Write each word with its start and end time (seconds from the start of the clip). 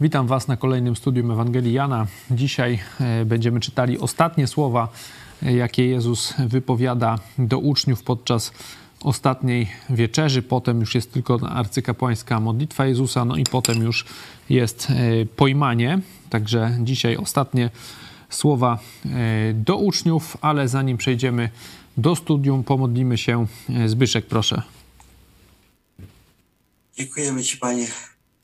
Witam 0.00 0.26
Was 0.26 0.48
na 0.48 0.56
kolejnym 0.56 0.96
studium 0.96 1.30
Ewangelii 1.30 1.72
Jana. 1.72 2.06
Dzisiaj 2.30 2.78
e, 3.00 3.24
będziemy 3.24 3.60
czytali 3.60 3.98
ostatnie 3.98 4.46
słowa, 4.46 4.88
e, 5.42 5.52
jakie 5.52 5.86
Jezus 5.86 6.34
wypowiada 6.38 7.18
do 7.38 7.58
uczniów 7.58 8.02
podczas 8.02 8.52
ostatniej 9.00 9.68
wieczerzy. 9.90 10.42
Potem 10.42 10.80
już 10.80 10.94
jest 10.94 11.12
tylko 11.12 11.38
arcykapłańska 11.48 12.40
modlitwa 12.40 12.86
Jezusa, 12.86 13.24
no 13.24 13.36
i 13.36 13.44
potem 13.44 13.82
już 13.82 14.04
jest 14.50 14.88
e, 14.90 15.26
pojmanie. 15.26 16.00
Także 16.30 16.78
dzisiaj 16.80 17.16
ostatnie 17.16 17.70
słowa 18.30 18.78
do 19.54 19.76
uczniów, 19.76 20.36
ale 20.40 20.68
zanim 20.68 20.96
przejdziemy 20.96 21.50
do 21.96 22.16
studium, 22.16 22.64
pomodlimy 22.64 23.18
się. 23.18 23.46
Zbyszek, 23.86 24.26
proszę. 24.26 24.62
Dziękujemy 26.96 27.42
Ci, 27.42 27.56
Panie, 27.56 27.86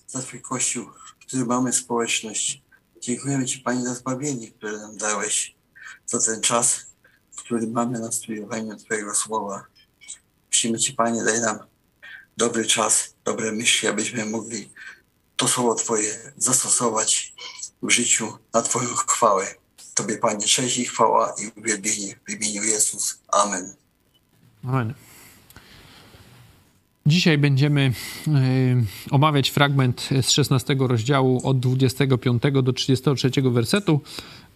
za 0.06 0.22
Twój 0.22 0.40
Kościół, 0.40 0.86
który 1.32 1.46
mamy 1.46 1.72
społeczność. 1.72 2.62
Dziękujemy 3.00 3.46
Ci, 3.46 3.58
Panie, 3.58 3.82
za 3.84 3.94
zbawienie, 3.94 4.50
które 4.50 4.78
nam 4.78 4.96
dałeś, 4.96 5.54
za 6.06 6.20
ten 6.20 6.40
czas, 6.40 6.86
który 7.36 7.66
mamy 7.66 7.98
na 7.98 8.12
studiowaniu 8.12 8.76
Twojego 8.76 9.14
Słowa. 9.14 9.64
Prosimy 10.48 10.78
Ci, 10.78 10.92
Panie, 10.92 11.24
daj 11.24 11.40
nam 11.40 11.58
dobry 12.36 12.64
czas, 12.64 13.14
dobre 13.24 13.52
myśli, 13.52 13.88
abyśmy 13.88 14.24
mogli 14.24 14.70
to 15.36 15.48
Słowo 15.48 15.74
Twoje 15.74 16.32
zastosować 16.36 17.34
w 17.82 17.90
życiu 17.90 18.38
na 18.54 18.62
Twoją 18.62 18.88
chwałę. 18.88 19.46
Tobie, 19.94 20.18
Panie, 20.18 20.46
cześć 20.46 20.78
i 20.78 20.84
chwała 20.84 21.34
i 21.38 21.60
uwielbienie 21.60 22.20
w 22.28 22.30
imieniu 22.30 22.62
Jezus. 22.62 23.18
Amen. 23.28 23.74
Amen. 24.64 24.94
Dzisiaj 27.06 27.38
będziemy 27.38 27.92
e, 28.28 28.32
omawiać 29.10 29.50
fragment 29.50 30.08
z 30.22 30.30
16 30.30 30.76
rozdziału 30.78 31.40
od 31.44 31.60
25 31.60 32.42
do 32.62 32.72
33 32.72 33.30
wersetu, 33.42 34.00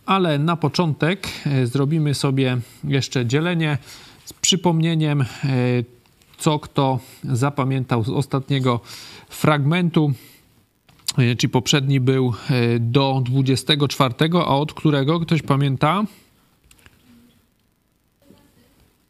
ale 0.07 0.39
na 0.39 0.57
początek 0.57 1.29
e, 1.47 1.67
zrobimy 1.67 2.15
sobie 2.15 2.59
jeszcze 2.85 3.27
dzielenie 3.27 3.79
z 4.25 4.33
przypomnieniem, 4.33 5.21
e, 5.21 5.27
co 6.39 6.59
kto 6.59 7.01
zapamiętał 7.25 8.05
z 8.05 8.09
ostatniego 8.09 8.81
fragmentu. 9.29 10.13
Czyli 11.39 11.49
poprzedni 11.51 12.01
był 12.01 12.35
do 12.81 13.23
24, 13.25 14.15
a 14.35 14.57
od 14.57 14.73
którego 14.73 15.21
ktoś 15.21 15.43
pamięta? 15.43 16.05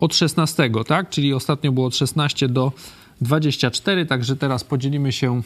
Od 0.01 0.15
16, 0.15 0.71
tak? 0.87 1.11
Czyli 1.11 1.35
ostatnio 1.35 1.73
było 1.73 1.87
od 1.87 1.97
16 1.97 2.49
do 2.49 2.73
24, 2.73 3.06
także 4.07 4.37
teraz 4.37 4.65
podzielimy 4.65 5.13
się 5.13 5.37
e, 5.37 5.43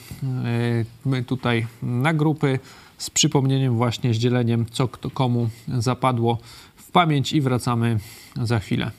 my 1.05 1.25
tutaj 1.25 1.67
na 1.83 2.15
grupy 2.15 2.59
z 2.99 3.11
przypomnieniem 3.11 3.77
właśnie, 3.77 4.15
z 4.15 4.17
dzieleniem, 4.17 4.67
co 4.71 4.89
kto 4.89 5.11
komu 5.11 5.51
zapadło 5.69 6.39
w 6.77 6.91
pamięć 6.91 7.33
i 7.33 7.41
wracamy 7.41 7.99
za 8.43 8.59
chwilę. 8.59 8.91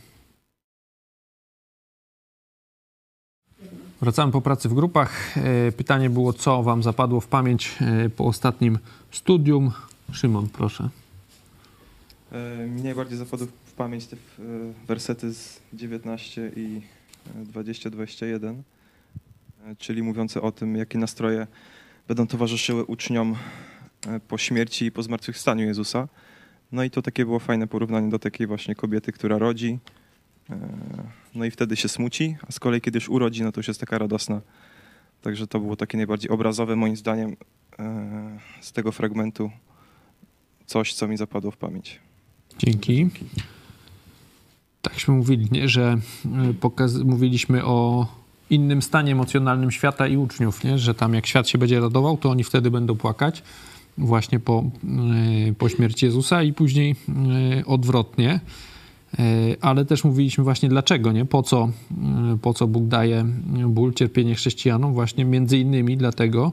Wracamy 4.01 4.31
po 4.31 4.41
pracy 4.41 4.69
w 4.69 4.73
grupach. 4.73 5.37
E, 5.37 5.71
pytanie 5.71 6.09
było, 6.09 6.33
co 6.33 6.63
Wam 6.63 6.83
zapadło 6.83 7.21
w 7.21 7.27
pamięć 7.27 7.77
e, 7.81 8.09
po 8.09 8.25
ostatnim 8.25 8.79
studium. 9.11 9.71
Szymon, 10.11 10.49
proszę. 10.49 10.89
Mnie 12.67 12.83
najbardziej 12.83 13.17
zapadły 13.17 13.47
w 13.65 13.71
pamięć 13.73 14.07
te 14.07 14.17
wersety 14.87 15.33
z 15.33 15.61
19 15.73 16.51
i 16.55 16.81
20-21, 17.53 18.61
e, 19.65 19.75
czyli 19.75 20.03
mówiące 20.03 20.41
o 20.41 20.51
tym, 20.51 20.75
jakie 20.75 20.97
nastroje 20.97 21.47
będą 22.07 22.27
towarzyszyły 22.27 22.85
uczniom 22.85 23.35
e, 24.07 24.19
po 24.19 24.37
śmierci 24.37 24.85
i 24.85 24.91
po 24.91 25.03
zmartwychwstaniu 25.03 25.65
Jezusa. 25.65 26.07
No 26.71 26.83
i 26.83 26.89
to 26.89 27.01
takie 27.01 27.25
było 27.25 27.39
fajne 27.39 27.67
porównanie 27.67 28.09
do 28.09 28.19
takiej 28.19 28.47
właśnie 28.47 28.75
kobiety, 28.75 29.11
która 29.11 29.37
rodzi, 29.37 29.79
e, 30.49 30.57
no 31.35 31.45
i 31.45 31.51
wtedy 31.51 31.75
się 31.75 31.87
smuci, 31.87 32.35
a 32.47 32.51
z 32.51 32.59
kolei 32.59 32.81
kiedy 32.81 32.97
już 32.97 33.09
urodzi, 33.09 33.43
no 33.43 33.51
to 33.51 33.59
już 33.59 33.67
jest 33.67 33.79
taka 33.79 33.97
radosna. 33.97 34.41
Także 35.21 35.47
to 35.47 35.59
było 35.59 35.75
takie 35.75 35.97
najbardziej 35.97 36.31
obrazowe 36.31 36.75
moim 36.75 36.95
zdaniem 36.95 37.35
z 38.61 38.71
tego 38.71 38.91
fragmentu 38.91 39.51
coś, 40.65 40.93
co 40.93 41.07
mi 41.07 41.17
zapadło 41.17 41.51
w 41.51 41.57
pamięć. 41.57 41.99
Dzięki 42.57 43.09
takśmy 44.81 45.13
mówili, 45.13 45.47
nie? 45.51 45.69
że 45.69 45.97
y, 46.49 46.53
pokaz, 46.53 46.97
mówiliśmy 46.97 47.65
o 47.65 48.07
innym 48.49 48.81
stanie 48.81 49.11
emocjonalnym 49.11 49.71
świata 49.71 50.07
i 50.07 50.17
uczniów, 50.17 50.63
nie? 50.63 50.77
że 50.77 50.93
tam 50.93 51.13
jak 51.13 51.27
świat 51.27 51.49
się 51.49 51.57
będzie 51.57 51.79
radował, 51.79 52.17
to 52.17 52.29
oni 52.29 52.43
wtedy 52.43 52.71
będą 52.71 52.95
płakać 52.95 53.43
właśnie 53.97 54.39
po, 54.39 54.63
y, 55.49 55.53
po 55.53 55.69
śmierci 55.69 56.05
Jezusa 56.05 56.43
i 56.43 56.53
później 56.53 56.95
y, 57.59 57.65
odwrotnie. 57.65 58.39
Ale 59.61 59.85
też 59.85 60.03
mówiliśmy 60.03 60.43
właśnie 60.43 60.69
dlaczego, 60.69 61.11
nie? 61.11 61.25
Po 61.25 61.43
co, 61.43 61.69
po 62.41 62.53
co 62.53 62.67
Bóg 62.67 62.87
daje 62.87 63.25
ból, 63.67 63.93
cierpienie 63.93 64.35
chrześcijanom? 64.35 64.93
Właśnie 64.93 65.25
między 65.25 65.57
innymi 65.57 65.97
dlatego, 65.97 66.51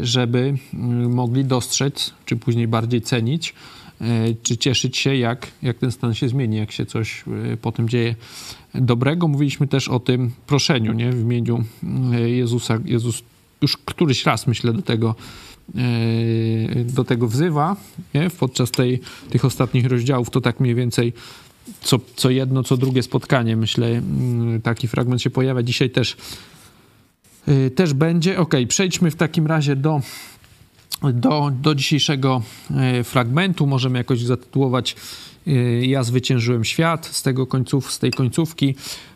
żeby 0.00 0.54
mogli 1.08 1.44
dostrzec, 1.44 2.14
czy 2.24 2.36
później 2.36 2.68
bardziej 2.68 3.02
cenić 3.02 3.54
E, 3.85 3.85
czy 4.42 4.56
cieszyć 4.56 4.96
się, 4.96 5.16
jak, 5.16 5.46
jak 5.62 5.78
ten 5.78 5.92
stan 5.92 6.14
się 6.14 6.28
zmieni, 6.28 6.56
jak 6.56 6.72
się 6.72 6.86
coś 6.86 7.24
e, 7.52 7.56
potem 7.56 7.88
dzieje 7.88 8.14
dobrego. 8.74 9.28
Mówiliśmy 9.28 9.66
też 9.66 9.88
o 9.88 10.00
tym 10.00 10.30
proszeniu 10.46 10.92
nie? 10.92 11.12
w 11.12 11.20
imieniu 11.20 11.64
e, 12.12 12.30
Jezusa. 12.30 12.78
Jezus 12.84 13.22
już 13.62 13.76
któryś 13.76 14.26
raz, 14.26 14.46
myślę, 14.46 14.72
do 14.72 14.82
tego, 14.82 15.14
do 16.84 17.04
tego 17.04 17.28
wzywa 17.28 17.76
nie? 18.14 18.30
podczas 18.30 18.70
tej, 18.70 19.00
tych 19.30 19.44
ostatnich 19.44 19.86
rozdziałów. 19.86 20.30
To 20.30 20.40
tak 20.40 20.60
mniej 20.60 20.74
więcej 20.74 21.12
co, 21.80 21.98
co 22.16 22.30
jedno, 22.30 22.62
co 22.62 22.76
drugie 22.76 23.02
spotkanie, 23.02 23.56
myślę, 23.56 24.02
taki 24.62 24.88
fragment 24.88 25.22
się 25.22 25.30
pojawia. 25.30 25.62
Dzisiaj 25.62 25.90
też, 25.90 26.16
też 27.74 27.94
będzie. 27.94 28.38
Ok, 28.38 28.54
przejdźmy 28.68 29.10
w 29.10 29.16
takim 29.16 29.46
razie 29.46 29.76
do 29.76 30.00
do, 31.02 31.50
do 31.62 31.74
dzisiejszego 31.74 32.42
e, 32.70 33.04
fragmentu. 33.04 33.66
Możemy 33.66 33.98
jakoś 33.98 34.22
zatytułować 34.22 34.96
e, 35.46 35.50
Ja 35.86 36.02
zwyciężyłem 36.02 36.64
świat 36.64 37.06
z 37.06 37.22
tego 37.22 37.46
końców, 37.46 37.92
z 37.92 37.98
tej 37.98 38.10
końcówki. 38.10 38.74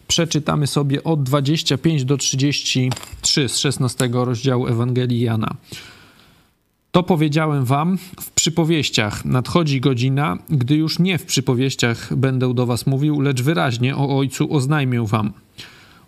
Przeczytamy 0.08 0.66
sobie 0.66 1.04
od 1.04 1.22
25 1.22 2.04
do 2.04 2.16
33 2.16 3.48
z 3.48 3.58
16 3.58 4.08
rozdziału 4.12 4.66
Ewangelii 4.66 5.20
Jana. 5.20 5.56
To 6.92 7.02
powiedziałem 7.02 7.64
wam 7.64 7.98
w 8.20 8.30
przypowieściach. 8.30 9.24
Nadchodzi 9.24 9.80
godzina, 9.80 10.38
gdy 10.48 10.76
już 10.76 10.98
nie 10.98 11.18
w 11.18 11.24
przypowieściach 11.24 12.16
będę 12.16 12.54
do 12.54 12.66
was 12.66 12.86
mówił, 12.86 13.20
lecz 13.20 13.42
wyraźnie 13.42 13.97
o 13.97 14.18
Ojcu 14.18 14.54
oznajmię 14.54 15.06
wam. 15.06 15.32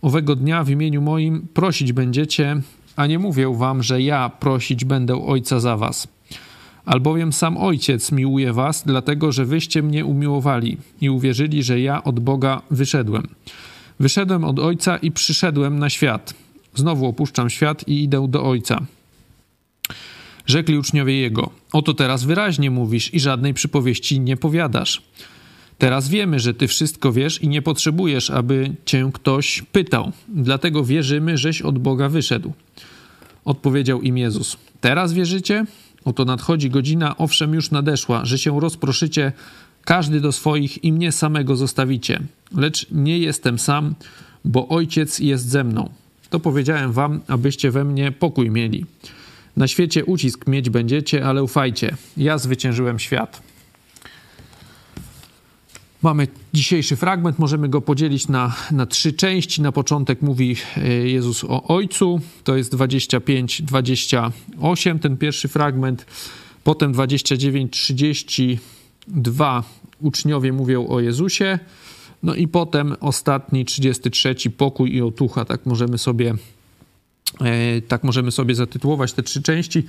Owego 0.03 0.37
dnia 0.37 0.65
w 0.65 0.71
imieniu 0.71 1.03
moim 1.03 1.47
prosić 1.54 1.93
będziecie, 1.93 2.60
a 2.97 3.06
nie 3.06 3.19
mówię 3.19 3.54
wam, 3.56 3.82
że 3.82 4.03
ja 4.03 4.28
prosić 4.28 4.84
będę 4.84 5.26
Ojca 5.26 5.60
za 5.60 5.76
was. 5.76 6.08
Albowiem 6.84 7.32
sam 7.32 7.56
Ojciec 7.56 8.12
miłuje 8.12 8.53
was, 8.53 8.82
dlatego 8.86 9.32
że 9.32 9.44
wyście 9.44 9.82
mnie 9.82 10.04
umiłowali 10.04 10.76
i 11.00 11.10
uwierzyli, 11.10 11.62
że 11.62 11.80
ja 11.80 12.04
od 12.04 12.20
Boga 12.20 12.62
wyszedłem. 12.70 13.28
Wyszedłem 14.00 14.44
od 14.44 14.59
Ojca 14.59 14.97
i 14.97 15.10
przyszedłem 15.10 15.78
na 15.78 15.91
świat. 15.91 16.34
Znowu 16.74 17.06
opuszczam 17.06 17.50
świat 17.50 17.89
i 17.89 18.03
idę 18.03 18.28
do 18.28 18.44
Ojca. 18.44 18.80
Rzekli 20.47 20.78
uczniowie 20.78 21.21
Jego: 21.21 21.50
Oto 21.72 21.95
teraz 21.95 22.24
wyraźnie 22.24 22.71
mówisz 22.71 23.15
i 23.15 23.21
żadnej 23.21 23.54
przypowieści 23.54 24.21
nie 24.21 24.36
powiadasz. 24.36 25.03
Teraz 25.83 26.09
wiemy, 26.09 26.41
że 26.41 26.55
Ty 26.55 26.69
wszystko 26.69 27.13
wiesz 27.13 27.43
i 27.43 27.49
nie 27.49 27.63
potrzebujesz, 27.63 28.31
aby 28.31 28.75
Cię 28.84 29.11
ktoś 29.15 29.63
pytał. 29.73 30.13
Dlatego 30.29 30.84
wierzymy, 30.84 31.39
żeś 31.39 31.63
od 31.63 31.79
Boga 31.79 32.09
wyszedł. 32.09 32.53
Odpowiedział 33.45 34.03
im 34.03 34.19
Jezus: 34.19 34.57
Teraz 34.81 35.13
wierzycie? 35.13 35.65
Oto 36.05 36.25
nadchodzi 36.25 36.71
godzina, 36.71 37.17
owszem 37.17 37.55
już 37.55 37.71
nadeszła, 37.71 38.25
że 38.25 38.39
się 38.39 38.61
rozproszycie 38.61 39.33
każdy 39.84 40.21
do 40.21 40.33
swoich 40.33 40.84
i 40.84 40.93
mnie 40.93 41.13
samego 41.13 41.57
zostawicie. 41.57 42.21
Lecz 42.57 42.87
nie 42.91 43.19
jestem 43.19 43.59
sam, 43.59 43.95
bo 44.45 44.69
Ojciec 44.69 45.19
jest 45.19 45.49
ze 45.49 45.65
mną. 45.65 45.91
To 46.31 46.41
powiedziałem 46.41 46.93
wam, 46.93 47.21
abyście 47.29 47.71
we 47.71 47.84
mnie 47.84 48.13
pokój 48.13 48.51
mieli. 48.51 48.87
Na 49.57 49.69
świecie 49.69 50.05
ucisk 50.05 50.47
mieć 50.47 50.71
będziecie, 50.71 51.27
ale 51.27 51.43
ufajcie, 51.43 51.97
ja 52.17 52.39
zwyciężyłem 52.39 52.99
świat. 52.99 53.52
Mamy 56.03 56.28
dzisiejszy 56.54 56.97
fragment, 56.97 57.39
możemy 57.39 57.69
go 57.69 57.81
podzielić 57.81 58.28
na, 58.28 58.57
na 58.71 58.87
trzy 58.87 59.13
części. 59.13 59.63
Na 59.63 59.72
początek 59.72 60.22
mówi 60.22 60.57
e, 60.77 60.89
Jezus 60.89 61.45
o 61.45 61.63
Ojcu, 61.63 62.21
to 62.45 62.57
jest 62.57 62.75
25-28, 62.75 64.99
ten 64.99 65.16
pierwszy 65.16 65.49
fragment. 65.49 66.07
Potem 66.65 66.93
29-32 66.93 69.63
uczniowie 70.01 70.53
mówią 70.53 70.87
o 70.87 71.01
Jezusie. 71.01 71.59
No 72.22 72.34
i 72.34 72.48
potem 72.48 72.97
ostatni, 73.01 73.65
33, 73.65 74.34
pokój 74.57 74.95
i 74.95 75.03
otucha, 75.03 75.45
tak 75.45 75.66
możemy 75.66 75.98
sobie 75.98 76.34
tak 77.89 78.05
możemy 78.05 78.31
sobie 78.31 78.55
zatytułować 78.55 79.13
te 79.13 79.23
trzy 79.23 79.43
części. 79.43 79.84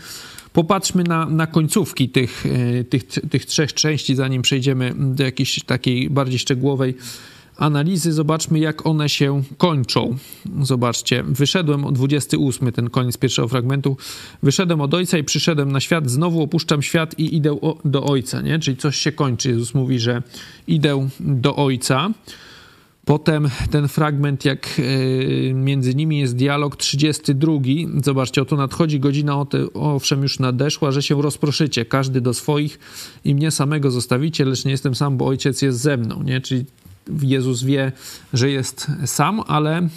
Popatrzmy 0.54 1.04
na, 1.04 1.26
na 1.26 1.48
końcówki 1.48 2.10
tych, 2.10 2.46
e, 2.46 2.84
tych, 2.84 3.04
tych 3.06 3.46
trzech 3.46 3.74
części, 3.74 4.16
zanim 4.16 4.42
przejdziemy 4.42 4.94
do 4.98 5.24
jakiejś 5.24 5.64
takiej 5.64 6.10
bardziej 6.10 6.40
szczegółowej 6.40 6.96
analizy. 7.58 8.14
Zobaczmy, 8.14 8.60
jak 8.60 8.86
one 8.86 9.10
się 9.10 9.44
kończą. 9.58 10.18
Zobaczcie, 10.62 11.24
wyszedłem 11.24 11.86
o 11.86 11.92
28, 11.92 12.72
ten 12.72 12.90
koniec 12.90 13.18
pierwszego 13.18 13.48
fragmentu. 13.48 13.98
Wyszedłem 14.44 14.82
od 14.82 14.94
Ojca 14.94 15.18
i 15.18 15.24
przyszedłem 15.24 15.72
na 15.72 15.80
świat, 15.80 16.10
znowu 16.10 16.42
opuszczam 16.42 16.82
świat 16.82 17.20
i 17.20 17.36
idę 17.36 17.58
do 17.86 18.04
Ojca, 18.04 18.42
nie? 18.42 18.60
Czyli 18.60 18.78
coś 18.78 18.98
się 18.98 19.12
kończy. 19.12 19.50
Jezus 19.50 19.74
mówi, 19.74 20.00
że 20.00 20.24
idę 20.68 21.10
do 21.20 21.56
Ojca. 21.56 22.10
Potem 23.06 23.50
ten 23.72 23.88
fragment, 23.88 24.46
jak 24.46 24.80
e, 24.80 25.54
między 25.54 25.96
nimi 25.96 26.20
jest 26.20 26.36
dialog 26.36 26.76
32. 26.76 27.54
Zobaczcie, 28.04 28.42
oto 28.42 28.56
nadchodzi 28.56 29.00
godzina, 29.00 29.46
owszem 29.74 30.22
już 30.22 30.40
nadeszła, 30.40 30.92
że 30.92 31.02
się 31.02 31.22
rozproszycie, 31.22 31.86
każdy 31.86 32.22
do 32.22 32.34
swoich 32.34 32.80
i 33.26 33.36
mnie 33.36 33.52
samego 33.52 33.92
zostawicie, 33.92 34.46
lecz 34.46 34.66
nie 34.66 34.72
jestem 34.72 34.96
sam, 34.96 35.18
bo 35.18 35.26
ojciec 35.26 35.62
jest 35.62 35.80
ze 35.80 35.98
mną. 35.98 36.24
Nie? 36.24 36.42
Czyli 36.42 36.66
Jezus 37.22 37.64
wie, 37.64 37.92
że 38.34 38.50
jest 38.50 38.92
sam, 39.06 39.42
ale 39.48 39.78
e, 39.78 39.90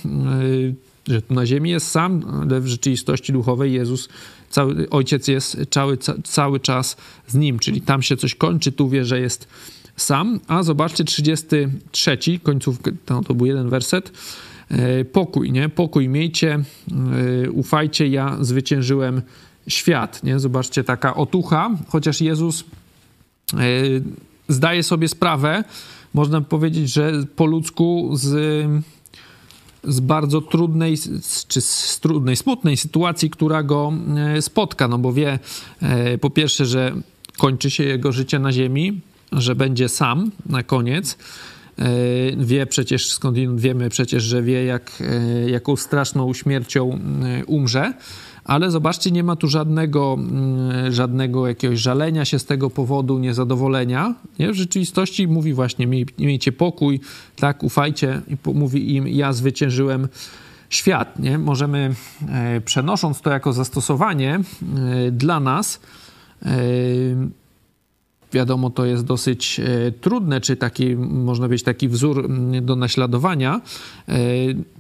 że 1.09 1.23
tu 1.23 1.35
na 1.35 1.47
ziemi 1.47 1.71
jest 1.71 1.91
sam, 1.91 2.23
ale 2.43 2.61
w 2.61 2.67
rzeczywistości 2.67 3.33
duchowej 3.33 3.73
Jezus, 3.73 4.09
cały, 4.51 4.91
ojciec 4.91 5.29
jest 5.29 5.57
cały, 5.71 5.99
cały 6.25 6.61
czas 6.61 6.97
z 7.27 7.35
nim, 7.35 7.59
czyli 7.59 7.81
tam 7.81 8.03
się 8.03 8.17
coś 8.17 8.35
kończy, 8.35 8.73
tu 8.73 8.89
wie, 8.89 9.05
że 9.05 9.21
jest 9.21 9.49
sam, 9.97 10.41
a 10.49 10.63
zobaczcie 10.63 11.05
33, 11.05 12.19
końcówkę, 12.43 12.93
to, 13.05 13.21
to 13.21 13.35
był 13.35 13.47
jeden 13.47 13.69
werset, 13.69 14.13
e, 14.71 15.05
pokój, 15.05 15.53
nie? 15.53 15.69
Pokój 15.69 16.09
miejcie, 16.09 16.65
e, 17.45 17.51
ufajcie, 17.51 18.09
ja 18.09 18.37
zwyciężyłem 18.41 19.23
świat, 19.69 20.23
nie? 20.23 20.41
Zobaczcie, 20.41 20.85
taka 20.85 21.15
otucha, 21.15 21.71
chociaż 21.89 22.21
Jezus 22.21 22.65
e, 23.55 23.57
zdaje 24.49 24.83
sobie 24.83 25.09
sprawę, 25.09 25.65
można 26.15 26.41
powiedzieć, 26.41 26.93
że 26.93 27.13
po 27.37 27.47
ludzku 27.47 28.11
z, 28.13 28.67
z 29.85 30.01
bardzo 30.01 30.41
trudnej, 30.41 30.97
czy 31.49 31.61
z 31.61 32.01
trudnej, 32.01 32.37
smutnej 32.37 32.77
sytuacji, 32.77 33.31
która 33.31 33.63
go 33.63 33.93
spotka, 34.41 34.89
no 34.89 34.99
bo 34.99 35.13
wie 35.13 35.39
po 36.21 36.31
pierwsze, 36.31 36.67
że 36.67 36.97
kończy 37.37 37.71
się 37.71 37.85
jego 37.85 38.13
życie 38.13 38.39
na 38.39 38.53
ziemi, 38.53 39.01
że 39.33 39.55
będzie 39.55 39.89
sam 39.89 40.31
na 40.47 40.63
koniec. 40.63 41.19
E, 41.79 41.85
wie 42.37 42.67
przecież, 42.67 43.13
skądinąd 43.13 43.61
wiemy 43.61 43.89
przecież, 43.89 44.23
że 44.23 44.43
wie, 44.43 44.65
jak, 44.65 44.93
e, 45.01 45.51
jaką 45.51 45.77
straszną 45.77 46.35
śmiercią 46.35 46.99
e, 47.25 47.45
umrze, 47.45 47.95
ale 48.45 48.71
zobaczcie, 48.71 49.11
nie 49.11 49.25
ma 49.25 49.37
tu 49.37 49.49
żadnego, 49.49 50.19
żadnego 50.91 51.49
jakiegoś 51.49 51.81
żalenia 51.81 52.25
się 52.25 52.39
z 52.39 52.45
tego 52.45 52.71
powodu, 52.71 53.19
niezadowolenia. 53.19 54.15
Nie? 54.39 54.53
W 54.53 54.55
rzeczywistości 54.55 55.29
mówi 55.29 55.55
właśnie, 55.55 55.87
miejcie 56.19 56.53
pokój, 56.53 57.01
tak, 57.37 57.63
ufajcie 57.63 58.23
i 58.29 58.55
mówi 58.55 58.95
im, 58.95 59.09
ja 59.09 59.33
zwyciężyłem 59.33 60.09
świat. 60.71 61.19
Nie? 61.19 61.39
Możemy, 61.39 61.95
przenosząc 62.65 63.21
to 63.21 63.31
jako 63.31 63.53
zastosowanie 63.53 64.41
dla 65.13 65.41
nas, 65.41 65.81
wiadomo, 68.37 68.71
to 68.71 68.85
jest 68.85 69.05
dosyć 69.05 69.61
e, 69.61 69.93
trudne, 69.93 70.41
czy 70.41 70.57
taki, 70.57 70.97
można 70.97 71.49
być 71.49 71.63
taki 71.63 71.89
wzór 71.89 72.29
do 72.63 72.77
naśladowania, 72.77 73.61
e, 74.09 74.15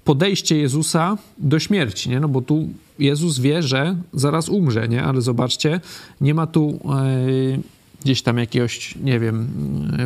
podejście 0.04 0.58
Jezusa 0.58 1.18
do 1.38 1.58
śmierci, 1.58 2.10
nie? 2.10 2.20
No 2.20 2.28
bo 2.28 2.42
tu 2.42 2.68
Jezus 2.98 3.38
wie, 3.38 3.62
że 3.62 3.96
zaraz 4.12 4.48
umrze, 4.48 4.88
nie? 4.88 5.02
Ale 5.02 5.20
zobaczcie, 5.20 5.80
nie 6.20 6.34
ma 6.34 6.46
tu 6.46 6.80
e, 6.84 7.58
gdzieś 8.04 8.22
tam 8.22 8.38
jakiegoś, 8.38 8.94
nie 8.96 9.20
wiem, 9.20 9.48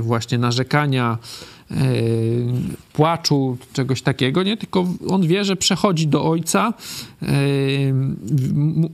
właśnie 0.00 0.38
narzekania, 0.38 1.18
płaczu, 2.92 3.56
czegoś 3.72 4.02
takiego, 4.02 4.42
nie? 4.42 4.56
Tylko 4.56 4.86
on 5.08 5.26
wie, 5.26 5.44
że 5.44 5.56
przechodzi 5.56 6.06
do 6.06 6.24
Ojca, 6.24 6.74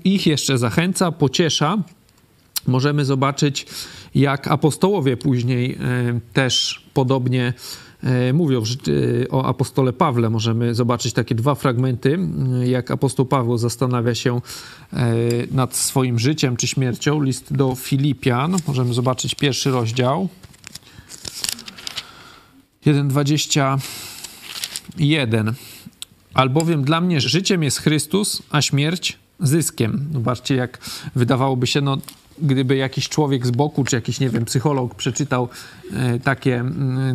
ich 0.05 0.27
jeszcze 0.27 0.59
zachęca, 0.59 1.13
pociesza, 1.13 1.79
możemy 2.69 3.05
zobaczyć, 3.05 3.67
jak 4.15 4.49
apostołowie 4.49 5.17
później 5.17 5.79
e, 5.81 6.21
też 6.33 6.85
podobnie 6.95 7.53
e, 8.03 8.33
mówią 8.33 8.63
e, 8.63 8.65
o 9.31 9.47
apostole 9.47 9.93
Pawle. 9.93 10.31
Możemy 10.31 10.75
zobaczyć 10.75 11.13
takie 11.13 11.35
dwa 11.35 11.55
fragmenty, 11.55 12.19
jak 12.65 12.91
apostoł 12.91 13.27
Paweł 13.27 13.59
zastanawia 13.59 14.15
się 14.15 14.41
nad 15.51 15.77
swoim 15.77 16.19
życiem 16.19 16.57
czy 16.57 16.67
śmiercią. 16.67 17.23
List 17.23 17.53
do 17.53 17.75
Filipian, 17.75 18.57
możemy 18.67 18.95
zobaczyć 18.95 19.35
pierwszy 19.35 19.71
rozdział. 19.71 20.29
1,21. 22.87 25.53
Albowiem 26.35 26.85
dla 26.85 27.01
mnie 27.01 27.21
życiem 27.21 27.63
jest 27.63 27.79
Chrystus, 27.79 28.43
a 28.51 28.63
śmierć 28.63 29.19
zyskiem. 29.41 30.09
Zobaczcie, 30.13 30.55
jak 30.55 30.79
wydawałoby 31.15 31.67
się, 31.67 31.81
no 31.81 31.99
gdyby 32.43 32.77
jakiś 32.77 33.09
człowiek 33.09 33.47
z 33.47 33.51
boku, 33.51 33.85
czy 33.85 33.97
jakiś, 33.97 34.21
nie 34.21 34.31
wiem, 34.31 34.45
psycholog 34.45 34.95
przeczytał 34.95 35.49
e, 35.93 36.19
takie, 36.19 36.65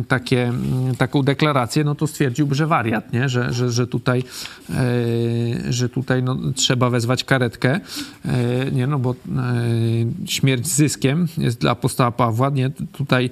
takie, 0.08 0.52
taką 0.98 1.22
deklarację, 1.22 1.84
no 1.84 1.94
to 1.94 2.06
stwierdziłby, 2.06 2.54
że 2.54 2.66
wariat, 2.66 3.12
nie? 3.12 3.28
Że, 3.28 3.52
że, 3.52 3.70
że 3.70 3.86
tutaj, 3.86 4.24
e, 4.70 5.72
że 5.72 5.88
tutaj 5.88 6.22
no, 6.22 6.36
trzeba 6.54 6.90
wezwać 6.90 7.24
karetkę, 7.24 7.80
e, 8.24 8.70
nie? 8.72 8.86
No 8.86 8.98
bo 8.98 9.14
śmierć 10.26 10.68
zyskiem 10.68 11.28
jest 11.38 11.60
dla 11.60 11.70
apostoła 11.70 12.10
Pawła, 12.10 12.50
nie? 12.50 12.70
Tutaj 12.92 13.30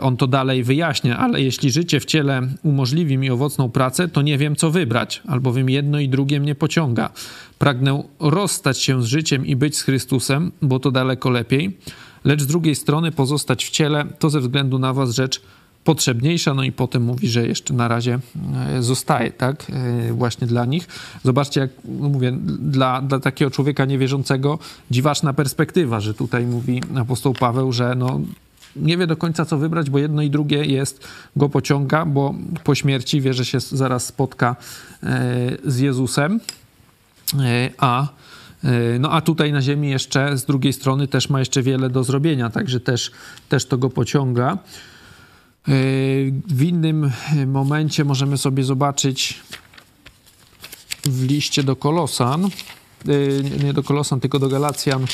on 0.00 0.16
to 0.16 0.26
dalej 0.26 0.64
wyjaśnia, 0.64 1.18
ale 1.18 1.42
jeśli 1.42 1.70
życie 1.70 2.00
w 2.00 2.04
ciele 2.04 2.42
umożliwi 2.62 3.18
mi 3.18 3.30
owocną 3.30 3.70
pracę, 3.70 4.08
to 4.08 4.22
nie 4.22 4.38
wiem, 4.38 4.56
co 4.56 4.70
wybrać, 4.70 5.22
albowiem 5.26 5.70
jedno 5.70 6.00
i 6.00 6.08
drugie 6.08 6.40
mnie 6.40 6.54
pociąga. 6.54 7.10
Pragnę 7.58 8.02
rozstać 8.20 8.78
się 8.78 9.02
z 9.02 9.06
życiem 9.06 9.46
i 9.46 9.56
być 9.56 9.76
z 9.76 9.82
Chrystusem, 9.82 10.52
bo 10.62 10.80
to 10.80 10.90
daleko 10.90 11.21
lepiej, 11.30 11.78
lecz 12.24 12.42
z 12.42 12.46
drugiej 12.46 12.74
strony 12.74 13.12
pozostać 13.12 13.64
w 13.64 13.70
ciele 13.70 14.04
to 14.18 14.30
ze 14.30 14.40
względu 14.40 14.78
na 14.78 14.92
was 14.92 15.10
rzecz 15.10 15.40
potrzebniejsza, 15.84 16.54
no 16.54 16.62
i 16.62 16.72
potem 16.72 17.02
mówi, 17.02 17.28
że 17.28 17.46
jeszcze 17.46 17.74
na 17.74 17.88
razie 17.88 18.18
e, 18.76 18.82
zostaje, 18.82 19.30
tak, 19.30 19.66
e, 19.70 20.12
właśnie 20.12 20.46
dla 20.46 20.64
nich. 20.64 20.88
Zobaczcie, 21.24 21.60
jak 21.60 21.70
mówię, 21.84 22.32
dla, 22.58 23.02
dla 23.02 23.20
takiego 23.20 23.50
człowieka 23.50 23.84
niewierzącego 23.84 24.58
dziwaczna 24.90 25.32
perspektywa, 25.32 26.00
że 26.00 26.14
tutaj 26.14 26.46
mówi 26.46 26.82
apostoł 26.96 27.32
Paweł, 27.34 27.72
że 27.72 27.94
no, 27.94 28.20
nie 28.76 28.96
wie 28.96 29.06
do 29.06 29.16
końca, 29.16 29.44
co 29.44 29.58
wybrać, 29.58 29.90
bo 29.90 29.98
jedno 29.98 30.22
i 30.22 30.30
drugie 30.30 30.64
jest, 30.64 31.08
go 31.36 31.48
pociąga, 31.48 32.06
bo 32.06 32.34
po 32.64 32.74
śmierci 32.74 33.20
wie, 33.20 33.34
że 33.34 33.44
się 33.44 33.60
zaraz 33.60 34.06
spotka 34.06 34.56
e, 35.02 35.56
z 35.64 35.78
Jezusem. 35.78 36.40
A 37.78 38.08
no 39.00 39.10
a 39.10 39.20
tutaj 39.20 39.52
na 39.52 39.62
Ziemi 39.62 39.90
jeszcze 39.90 40.38
z 40.38 40.44
drugiej 40.44 40.72
strony 40.72 41.08
też 41.08 41.28
ma 41.30 41.38
jeszcze 41.38 41.62
wiele 41.62 41.90
do 41.90 42.04
zrobienia, 42.04 42.50
także 42.50 42.80
też, 42.80 43.10
też 43.48 43.66
to 43.66 43.78
go 43.78 43.90
pociąga. 43.90 44.52
E, 44.52 44.58
w 46.46 46.62
innym 46.62 47.10
momencie 47.46 48.04
możemy 48.04 48.38
sobie 48.38 48.64
zobaczyć 48.64 49.40
w 51.04 51.24
liście 51.24 51.62
do 51.62 51.76
Kolosan, 51.76 52.48
nie 53.64 53.72
do 53.72 53.82
Kolosan, 53.82 54.20
tylko 54.20 54.38
do 54.38 54.48
Galacjan 54.48 55.04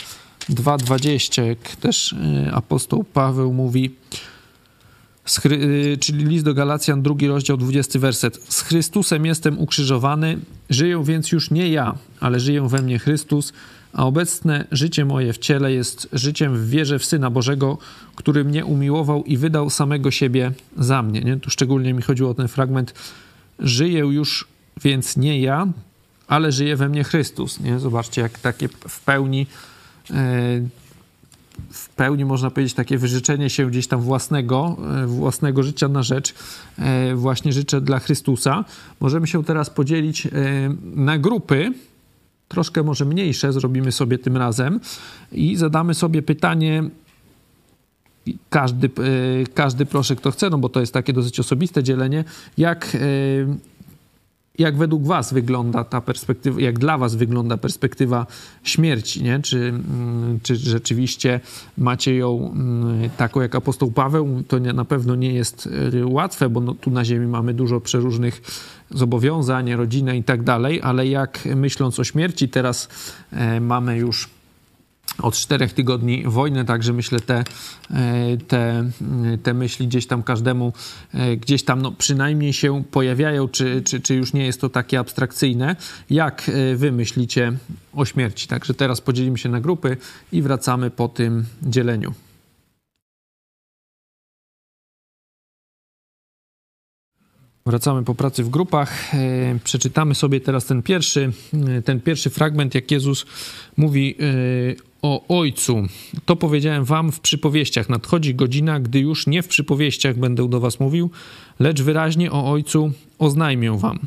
2.20, 0.50 1.42
jak 1.42 1.76
też 1.76 2.14
apostoł 2.52 3.04
Paweł 3.04 3.52
mówi, 3.52 3.94
Y, 4.12 4.36
czyli 6.00 6.24
list 6.24 6.44
do 6.44 6.54
Galacjan, 6.54 7.02
drugi 7.02 7.28
rozdział, 7.28 7.56
20 7.56 7.98
werset. 7.98 8.40
Z 8.48 8.60
Chrystusem 8.60 9.26
jestem 9.26 9.58
ukrzyżowany, 9.58 10.38
żyję 10.70 11.02
więc 11.04 11.32
już 11.32 11.50
nie 11.50 11.68
ja, 11.68 11.94
ale 12.20 12.40
żyję 12.40 12.68
we 12.68 12.82
mnie 12.82 12.98
Chrystus, 12.98 13.52
a 13.92 14.06
obecne 14.06 14.64
życie 14.72 15.04
moje 15.04 15.32
w 15.32 15.38
ciele 15.38 15.72
jest 15.72 16.08
życiem 16.12 16.56
w 16.56 16.70
wierze 16.70 16.98
w 16.98 17.04
Syna 17.04 17.30
Bożego, 17.30 17.78
który 18.14 18.44
mnie 18.44 18.64
umiłował 18.64 19.24
i 19.24 19.36
wydał 19.36 19.70
samego 19.70 20.10
siebie 20.10 20.52
za 20.76 21.02
mnie. 21.02 21.20
Nie? 21.20 21.36
Tu 21.36 21.50
szczególnie 21.50 21.94
mi 21.94 22.02
chodziło 22.02 22.30
o 22.30 22.34
ten 22.34 22.48
fragment. 22.48 22.94
Żyję 23.58 23.98
już 23.98 24.48
więc 24.82 25.16
nie 25.16 25.40
ja, 25.40 25.66
ale 26.28 26.52
żyje 26.52 26.76
we 26.76 26.88
mnie 26.88 27.04
Chrystus. 27.04 27.60
Nie? 27.60 27.78
Zobaczcie, 27.78 28.22
jak 28.22 28.38
takie 28.38 28.68
w 28.68 29.00
pełni 29.00 29.46
e, 30.10 30.60
w 31.70 31.88
pełni 31.88 32.24
można 32.24 32.50
powiedzieć 32.50 32.74
takie 32.74 32.98
wyrzeczenie 32.98 33.50
się 33.50 33.70
gdzieś 33.70 33.86
tam 33.86 34.00
własnego, 34.00 34.76
e, 35.02 35.06
własnego 35.06 35.62
życia 35.62 35.88
na 35.88 36.02
rzecz 36.02 36.34
e, 36.78 37.14
właśnie 37.14 37.52
życzę 37.52 37.80
dla 37.80 37.98
Chrystusa. 37.98 38.64
Możemy 39.00 39.26
się 39.26 39.44
teraz 39.44 39.70
podzielić 39.70 40.26
e, 40.26 40.30
na 40.82 41.18
grupy, 41.18 41.72
troszkę 42.48 42.82
może 42.82 43.04
mniejsze, 43.04 43.52
zrobimy 43.52 43.92
sobie 43.92 44.18
tym 44.18 44.36
razem 44.36 44.80
i 45.32 45.56
zadamy 45.56 45.94
sobie 45.94 46.22
pytanie, 46.22 46.84
każdy, 48.50 48.90
każdy 49.54 49.86
proszę, 49.86 50.16
kto 50.16 50.30
chce, 50.30 50.50
no 50.50 50.58
bo 50.58 50.68
to 50.68 50.80
jest 50.80 50.92
takie 50.92 51.12
dosyć 51.12 51.40
osobiste 51.40 51.82
dzielenie, 51.82 52.24
jak, 52.58 52.96
jak 54.58 54.76
według 54.76 55.06
was 55.06 55.32
wygląda 55.32 55.84
ta 55.84 56.00
perspektywa, 56.00 56.60
jak 56.60 56.78
dla 56.78 56.98
was 56.98 57.14
wygląda 57.14 57.56
perspektywa 57.56 58.26
śmierci, 58.62 59.22
nie? 59.22 59.40
Czy, 59.40 59.58
mm, 59.58 60.40
czy 60.42 60.56
rzeczywiście 60.56 61.40
macie 61.78 62.16
ją 62.16 62.52
mm, 62.52 63.10
taką 63.16 63.40
jak 63.40 63.54
apostoł 63.54 63.90
Paweł? 63.90 64.42
To 64.48 64.58
nie, 64.58 64.72
na 64.72 64.84
pewno 64.84 65.14
nie 65.14 65.32
jest 65.32 65.68
y, 65.94 66.06
łatwe, 66.06 66.48
bo 66.48 66.60
no, 66.60 66.74
tu 66.74 66.90
na 66.90 67.04
ziemi 67.04 67.26
mamy 67.26 67.54
dużo 67.54 67.80
przeróżnych 67.80 68.42
zobowiązań, 68.90 69.74
rodzinę 69.74 70.16
i 70.16 70.24
tak 70.24 70.42
dalej, 70.42 70.80
ale 70.82 71.06
jak 71.06 71.48
myśląc 71.56 72.00
o 72.00 72.04
śmierci, 72.04 72.48
teraz 72.48 72.88
e, 73.32 73.60
mamy 73.60 73.98
już 73.98 74.37
od 75.22 75.34
czterech 75.34 75.72
tygodni 75.72 76.22
wojny, 76.26 76.64
także 76.64 76.92
myślę 76.92 77.20
te, 77.20 77.44
e, 77.90 78.36
te, 78.48 78.90
te 79.42 79.54
myśli 79.54 79.88
gdzieś 79.88 80.06
tam 80.06 80.22
każdemu, 80.22 80.72
e, 81.14 81.36
gdzieś 81.36 81.64
tam 81.64 81.82
no, 81.82 81.92
przynajmniej 81.92 82.52
się 82.52 82.84
pojawiają, 82.90 83.48
czy, 83.48 83.82
czy, 83.82 84.00
czy 84.00 84.14
już 84.14 84.32
nie 84.32 84.46
jest 84.46 84.60
to 84.60 84.68
takie 84.68 84.98
abstrakcyjne. 84.98 85.76
Jak 86.10 86.48
e, 86.48 86.76
wy 86.76 86.92
myślicie 86.92 87.52
o 87.94 88.04
śmierci? 88.04 88.48
Także 88.48 88.74
teraz 88.74 89.00
podzielimy 89.00 89.38
się 89.38 89.48
na 89.48 89.60
grupy 89.60 89.96
i 90.32 90.42
wracamy 90.42 90.90
po 90.90 91.08
tym 91.08 91.44
dzieleniu. 91.62 92.14
Wracamy 97.66 98.04
po 98.04 98.14
pracy 98.14 98.44
w 98.44 98.48
grupach. 98.48 99.12
Przeczytamy 99.64 100.14
sobie 100.14 100.40
teraz 100.40 100.66
ten 100.66 100.82
pierwszy, 100.82 101.32
ten 101.84 102.00
pierwszy 102.00 102.30
fragment, 102.30 102.74
jak 102.74 102.90
Jezus 102.90 103.26
mówi 103.76 104.16
o 105.02 105.38
Ojcu. 105.38 105.86
To 106.26 106.36
powiedziałem 106.36 106.84
wam 106.84 107.12
w 107.12 107.20
przypowieściach. 107.20 107.88
Nadchodzi 107.88 108.34
godzina, 108.34 108.80
gdy 108.80 108.98
już 108.98 109.26
nie 109.26 109.42
w 109.42 109.48
przypowieściach 109.48 110.18
będę 110.18 110.48
do 110.48 110.60
was 110.60 110.80
mówił, 110.80 111.10
lecz 111.60 111.82
wyraźnie 111.82 112.32
o 112.32 112.50
Ojcu 112.50 112.92
oznajmię 113.18 113.78
wam. 113.78 113.98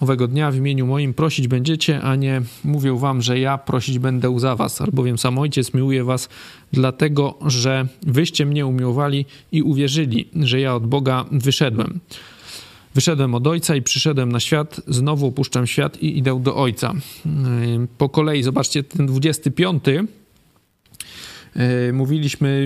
Owego 0.00 0.28
dnia 0.28 0.50
w 0.50 0.56
imieniu 0.56 0.86
moim 0.86 1.14
prosić 1.14 1.48
będziecie, 1.48 2.02
a 2.02 2.16
nie 2.16 2.42
mówię 2.64 2.98
wam, 2.98 3.22
że 3.22 3.38
ja 3.38 3.58
prosić 3.58 3.98
będę 3.98 4.40
za 4.40 4.56
was, 4.56 4.80
albowiem 4.80 5.18
sam 5.18 5.38
Ojciec 5.38 5.74
miłuje 5.74 6.04
was, 6.04 6.28
dlatego 6.72 7.38
że 7.46 7.86
wyście 8.02 8.46
mnie 8.46 8.66
umiłowali 8.66 9.26
i 9.52 9.62
uwierzyli, 9.62 10.28
że 10.40 10.60
ja 10.60 10.74
od 10.74 10.86
Boga 10.86 11.24
wyszedłem. 11.32 12.00
Wyszedłem 12.94 13.34
od 13.34 13.46
Ojca 13.46 13.76
i 13.76 13.82
przyszedłem 13.82 14.32
na 14.32 14.40
świat, 14.40 14.80
znowu 14.88 15.26
opuszczam 15.26 15.66
świat 15.66 16.02
i 16.02 16.18
idę 16.18 16.42
do 16.42 16.56
Ojca. 16.56 16.92
Po 17.98 18.08
kolei, 18.08 18.42
zobaczcie, 18.42 18.82
ten 18.82 19.06
25. 19.06 19.84
Yy, 19.86 21.92
mówiliśmy 21.92 22.64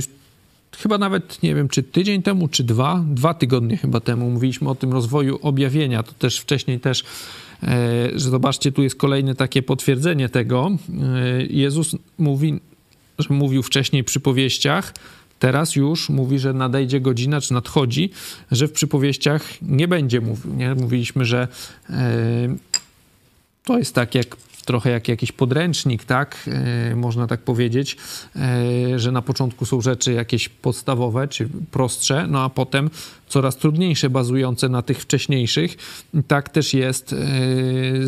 chyba 0.78 0.98
nawet, 0.98 1.42
nie 1.42 1.54
wiem, 1.54 1.68
czy 1.68 1.82
tydzień 1.82 2.22
temu, 2.22 2.48
czy 2.48 2.64
dwa, 2.64 3.04
dwa 3.08 3.34
tygodnie 3.34 3.76
chyba 3.76 4.00
temu, 4.00 4.30
mówiliśmy 4.30 4.70
o 4.70 4.74
tym 4.74 4.92
rozwoju 4.92 5.38
objawienia. 5.42 6.02
To 6.02 6.12
też 6.12 6.38
wcześniej 6.38 6.80
też, 6.80 7.04
yy, 7.62 7.68
że 8.12 8.30
zobaczcie, 8.30 8.72
tu 8.72 8.82
jest 8.82 8.96
kolejne 8.96 9.34
takie 9.34 9.62
potwierdzenie 9.62 10.28
tego. 10.28 10.70
Jezus 11.50 11.96
mówi, 12.18 12.60
że 13.18 13.34
mówił 13.34 13.62
wcześniej 13.62 14.04
przy 14.04 14.20
powieściach, 14.20 14.94
Teraz 15.38 15.76
już 15.76 16.08
mówi, 16.08 16.38
że 16.38 16.52
nadejdzie 16.52 17.00
godzina, 17.00 17.40
czy 17.40 17.54
nadchodzi, 17.54 18.10
że 18.52 18.68
w 18.68 18.72
przypowieściach 18.72 19.42
nie 19.62 19.88
będzie 19.88 20.20
mówił. 20.20 20.54
Nie? 20.54 20.74
Mówiliśmy, 20.74 21.24
że 21.24 21.48
e, 21.90 22.56
to 23.64 23.78
jest 23.78 23.94
tak 23.94 24.14
jak 24.14 24.36
trochę 24.66 24.90
jak 24.90 25.08
jakiś 25.08 25.32
podręcznik, 25.32 26.04
tak? 26.04 26.50
E, 26.92 26.96
można 26.96 27.26
tak 27.26 27.40
powiedzieć, 27.40 27.96
e, 28.36 28.98
że 28.98 29.12
na 29.12 29.22
początku 29.22 29.66
są 29.66 29.80
rzeczy 29.80 30.12
jakieś 30.12 30.48
podstawowe 30.48 31.28
czy 31.28 31.48
prostsze, 31.70 32.26
no 32.26 32.42
a 32.42 32.48
potem 32.48 32.90
coraz 33.28 33.56
trudniejsze, 33.56 34.10
bazujące 34.10 34.68
na 34.68 34.82
tych 34.82 35.00
wcześniejszych. 35.00 35.76
Tak 36.28 36.48
też 36.48 36.74
jest 36.74 37.12
e, 37.12 37.16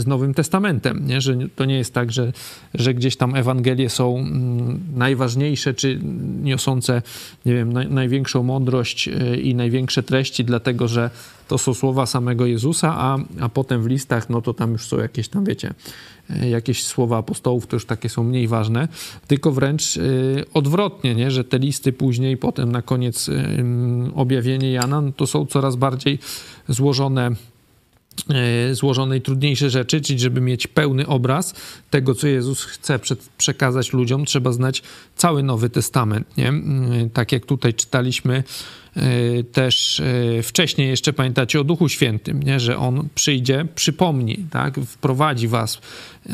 z 0.01 0.07
Nowym 0.07 0.35
Testamentem, 0.35 1.07
nie? 1.07 1.21
że 1.21 1.37
to 1.57 1.65
nie 1.65 1.77
jest 1.77 1.95
tak, 1.95 2.13
że, 2.13 2.33
że 2.75 2.95
gdzieś 2.95 3.17
tam 3.17 3.35
Ewangelie 3.35 3.91
są 3.91 4.19
mm, 4.19 4.81
najważniejsze, 4.97 5.75
czy 5.75 6.01
niosące, 6.43 7.03
nie 7.47 7.55
wiem, 7.55 7.73
największą 7.73 8.43
mądrość 8.43 9.09
i 9.43 9.55
największe 9.55 10.03
treści, 10.03 10.45
dlatego 10.45 10.89
że 10.89 11.11
to 11.49 11.59
są 11.59 11.75
słowa 11.75 12.07
samego 12.07 12.47
Jezusa, 12.47 12.95
a, 12.99 13.19
a 13.41 13.49
potem 13.49 13.83
w 13.83 13.87
listach, 13.87 14.31
no 14.31 14.43
to 14.43 14.55
tam 14.55 14.73
już 14.73 14.87
są 14.87 14.99
jakieś 14.99 15.29
tam, 15.29 15.45
wiecie, 15.45 15.75
E, 16.31 16.49
jakieś 16.49 16.85
słowa 16.85 17.19
apostołów, 17.19 17.67
to 17.67 17.77
już 17.77 17.87
takie 17.87 18.09
są 18.09 18.25
mniej 18.25 18.49
ważne, 18.49 18.89
tylko 19.27 19.53
wręcz 19.53 19.97
e, 19.97 20.01
odwrotnie, 20.55 21.15
nie? 21.15 21.31
że 21.31 21.45
te 21.45 21.59
listy 21.59 21.93
później, 21.93 22.37
potem 22.37 22.73
na 22.73 22.83
koniec 22.83 23.29
e, 23.29 23.35
objawienie 24.15 24.73
Jana, 24.73 25.01
no 25.01 25.13
to 25.13 25.27
są 25.27 25.47
coraz 25.47 25.77
bardziej 25.77 26.19
złożone 26.69 27.31
złożone 28.73 29.17
i 29.17 29.21
trudniejsze 29.21 29.71
rzeczy, 29.71 30.01
czyli 30.01 30.19
żeby 30.19 30.41
mieć 30.41 30.67
pełny 30.67 31.07
obraz 31.07 31.55
tego, 31.91 32.15
co 32.15 32.27
Jezus 32.27 32.65
chce 32.65 32.99
przekazać 33.39 33.93
ludziom, 33.93 34.25
trzeba 34.25 34.53
znać 34.53 34.83
cały 35.17 35.43
Nowy 35.43 35.71
Testament. 35.71 36.37
Nie? 36.37 36.53
Tak 37.13 37.33
jak 37.33 37.47
tutaj 37.47 37.75
czytaliśmy 37.75 38.45
też 39.53 40.01
y, 40.01 40.43
wcześniej 40.43 40.89
jeszcze 40.89 41.13
pamiętacie 41.13 41.61
o 41.61 41.65
Duchu 41.65 41.89
Świętym, 41.89 42.43
nie? 42.43 42.61
że 42.61 42.79
On 42.79 43.09
przyjdzie, 43.15 43.67
przypomni, 43.75 44.37
tak? 44.51 44.81
wprowadzi 44.81 45.49
was 45.49 45.77
y, 45.77 46.31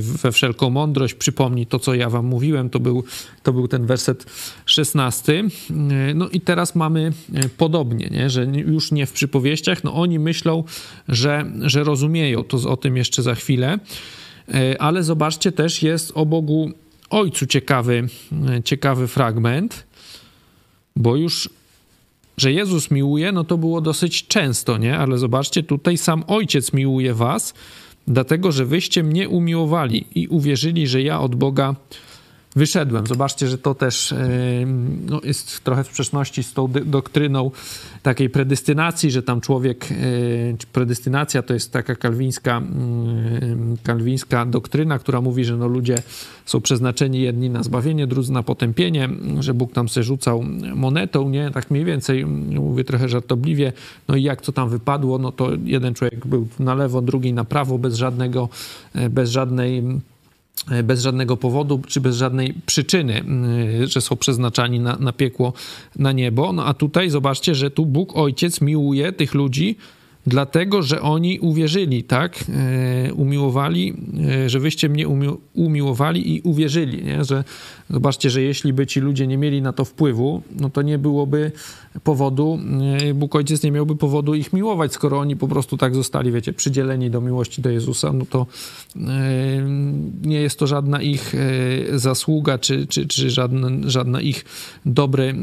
we 0.00 0.32
wszelką 0.32 0.70
mądrość, 0.70 1.14
przypomni 1.14 1.66
to, 1.66 1.78
co 1.78 1.94
ja 1.94 2.10
wam 2.10 2.26
mówiłem, 2.26 2.70
to 2.70 2.80
był, 2.80 3.04
to 3.42 3.52
był 3.52 3.68
ten 3.68 3.86
werset 3.86 4.26
16. 4.66 5.44
No 6.14 6.28
i 6.28 6.40
teraz 6.40 6.74
mamy 6.74 7.12
podobnie, 7.56 8.08
nie? 8.10 8.30
że 8.30 8.44
już 8.44 8.92
nie 8.92 9.06
w 9.06 9.12
przypowieściach, 9.12 9.84
no 9.84 9.94
oni 9.94 10.18
myślą, 10.18 10.64
że, 11.08 11.44
że 11.60 11.84
rozumieją, 11.84 12.44
to 12.44 12.70
o 12.70 12.76
tym 12.76 12.96
jeszcze 12.96 13.22
za 13.22 13.34
chwilę, 13.34 13.78
ale 14.78 15.02
zobaczcie, 15.02 15.52
też 15.52 15.82
jest 15.82 16.12
o 16.14 16.26
Bogu 16.26 16.70
Ojcu 17.10 17.46
ciekawy, 17.46 18.08
ciekawy 18.64 19.08
fragment, 19.08 19.86
bo 20.96 21.16
już 21.16 21.50
że 22.40 22.52
Jezus 22.52 22.90
miłuje, 22.90 23.32
no 23.32 23.44
to 23.44 23.58
było 23.58 23.80
dosyć 23.80 24.26
często, 24.26 24.78
nie? 24.78 24.98
Ale 24.98 25.18
zobaczcie, 25.18 25.62
tutaj 25.62 25.98
sam 25.98 26.24
Ojciec 26.26 26.72
miłuje 26.72 27.14
was, 27.14 27.54
dlatego 28.06 28.52
że 28.52 28.64
wyście 28.64 29.02
mnie 29.02 29.28
umiłowali 29.28 30.06
i 30.14 30.28
uwierzyli, 30.28 30.86
że 30.86 31.02
ja 31.02 31.20
od 31.20 31.34
Boga 31.34 31.74
wyszedłem. 32.56 33.06
Zobaczcie, 33.06 33.48
że 33.48 33.58
to 33.58 33.74
też 33.74 34.14
no, 35.06 35.20
jest 35.24 35.64
trochę 35.64 35.84
w 35.84 35.86
sprzeczności 35.86 36.42
z 36.42 36.52
tą 36.52 36.68
doktryną 36.86 37.50
takiej 38.02 38.30
predystynacji, 38.30 39.10
że 39.10 39.22
tam 39.22 39.40
człowiek, 39.40 39.88
predystynacja 40.72 41.42
to 41.42 41.54
jest 41.54 41.72
taka 41.72 41.94
kalwińska, 41.94 42.62
kalwińska 43.82 44.46
doktryna, 44.46 44.98
która 44.98 45.20
mówi, 45.20 45.44
że 45.44 45.56
no, 45.56 45.68
ludzie 45.68 46.02
są 46.46 46.60
przeznaczeni 46.60 47.20
jedni 47.20 47.50
na 47.50 47.62
zbawienie, 47.62 48.06
drudzy 48.06 48.32
na 48.32 48.42
potępienie, 48.42 49.08
że 49.40 49.54
Bóg 49.54 49.72
tam 49.72 49.88
se 49.88 50.02
rzucał 50.02 50.44
monetą, 50.74 51.28
nie? 51.28 51.50
Tak 51.50 51.70
mniej 51.70 51.84
więcej, 51.84 52.26
mówię 52.26 52.84
trochę 52.84 53.08
żartobliwie, 53.08 53.72
no 54.08 54.16
i 54.16 54.22
jak 54.22 54.42
to 54.42 54.52
tam 54.52 54.68
wypadło, 54.68 55.18
no 55.18 55.32
to 55.32 55.50
jeden 55.64 55.94
człowiek 55.94 56.26
był 56.26 56.48
na 56.58 56.74
lewo, 56.74 57.02
drugi 57.02 57.32
na 57.32 57.44
prawo, 57.44 57.78
bez 57.78 57.94
żadnego, 57.94 58.48
e, 58.94 59.10
bez 59.10 59.30
żadnej 59.30 59.82
E, 59.82 60.17
bez 60.84 61.02
żadnego 61.02 61.36
powodu 61.36 61.80
czy 61.86 62.00
bez 62.00 62.16
żadnej 62.16 62.54
przyczyny, 62.66 63.24
e, 63.82 63.86
że 63.86 64.00
są 64.00 64.16
przeznaczani 64.16 64.80
na, 64.80 64.96
na 64.96 65.12
piekło, 65.12 65.52
na 65.96 66.12
niebo. 66.12 66.52
No 66.52 66.64
a 66.64 66.74
tutaj 66.74 67.10
zobaczcie, 67.10 67.54
że 67.54 67.70
tu 67.70 67.86
Bóg 67.86 68.16
Ojciec 68.16 68.60
miłuje 68.60 69.12
tych 69.12 69.34
ludzi, 69.34 69.76
dlatego 70.26 70.82
że 70.82 71.02
oni 71.02 71.40
uwierzyli, 71.40 72.04
tak? 72.04 72.44
E, 73.08 73.14
umiłowali, 73.14 73.94
e, 74.28 74.50
że 74.50 74.60
wyście 74.60 74.88
mnie 74.88 75.08
umi 75.08 75.28
umiłowali 75.54 76.34
i 76.34 76.40
uwierzyli, 76.40 77.04
nie? 77.04 77.24
Że 77.24 77.44
zobaczcie, 77.90 78.30
że 78.30 78.42
jeśli 78.42 78.72
by 78.72 78.86
ci 78.86 79.00
ludzie 79.00 79.26
nie 79.26 79.38
mieli 79.38 79.62
na 79.62 79.72
to 79.72 79.84
wpływu, 79.84 80.42
no 80.60 80.70
to 80.70 80.82
nie 80.82 80.98
byłoby 80.98 81.52
powodu, 82.04 82.58
e, 83.08 83.14
Bóg 83.14 83.34
nie 83.64 83.72
miałby 83.72 83.96
powodu 83.96 84.34
ich 84.34 84.52
miłować, 84.52 84.92
skoro 84.92 85.18
oni 85.18 85.36
po 85.36 85.48
prostu 85.48 85.76
tak 85.76 85.94
zostali, 85.94 86.32
wiecie, 86.32 86.52
przydzieleni 86.52 87.10
do 87.10 87.20
miłości 87.20 87.62
do 87.62 87.70
Jezusa, 87.70 88.12
no 88.12 88.26
to 88.30 88.46
nie 90.22 90.40
jest 90.40 90.58
to 90.58 90.66
żadna 90.66 91.02
ich 91.02 91.34
zasługa, 91.94 92.58
czy, 92.58 92.86
czy, 92.86 93.06
czy 93.06 93.30
żadna, 93.30 93.68
żadna 93.90 94.20
ich 94.20 94.44
dobry, 94.86 95.34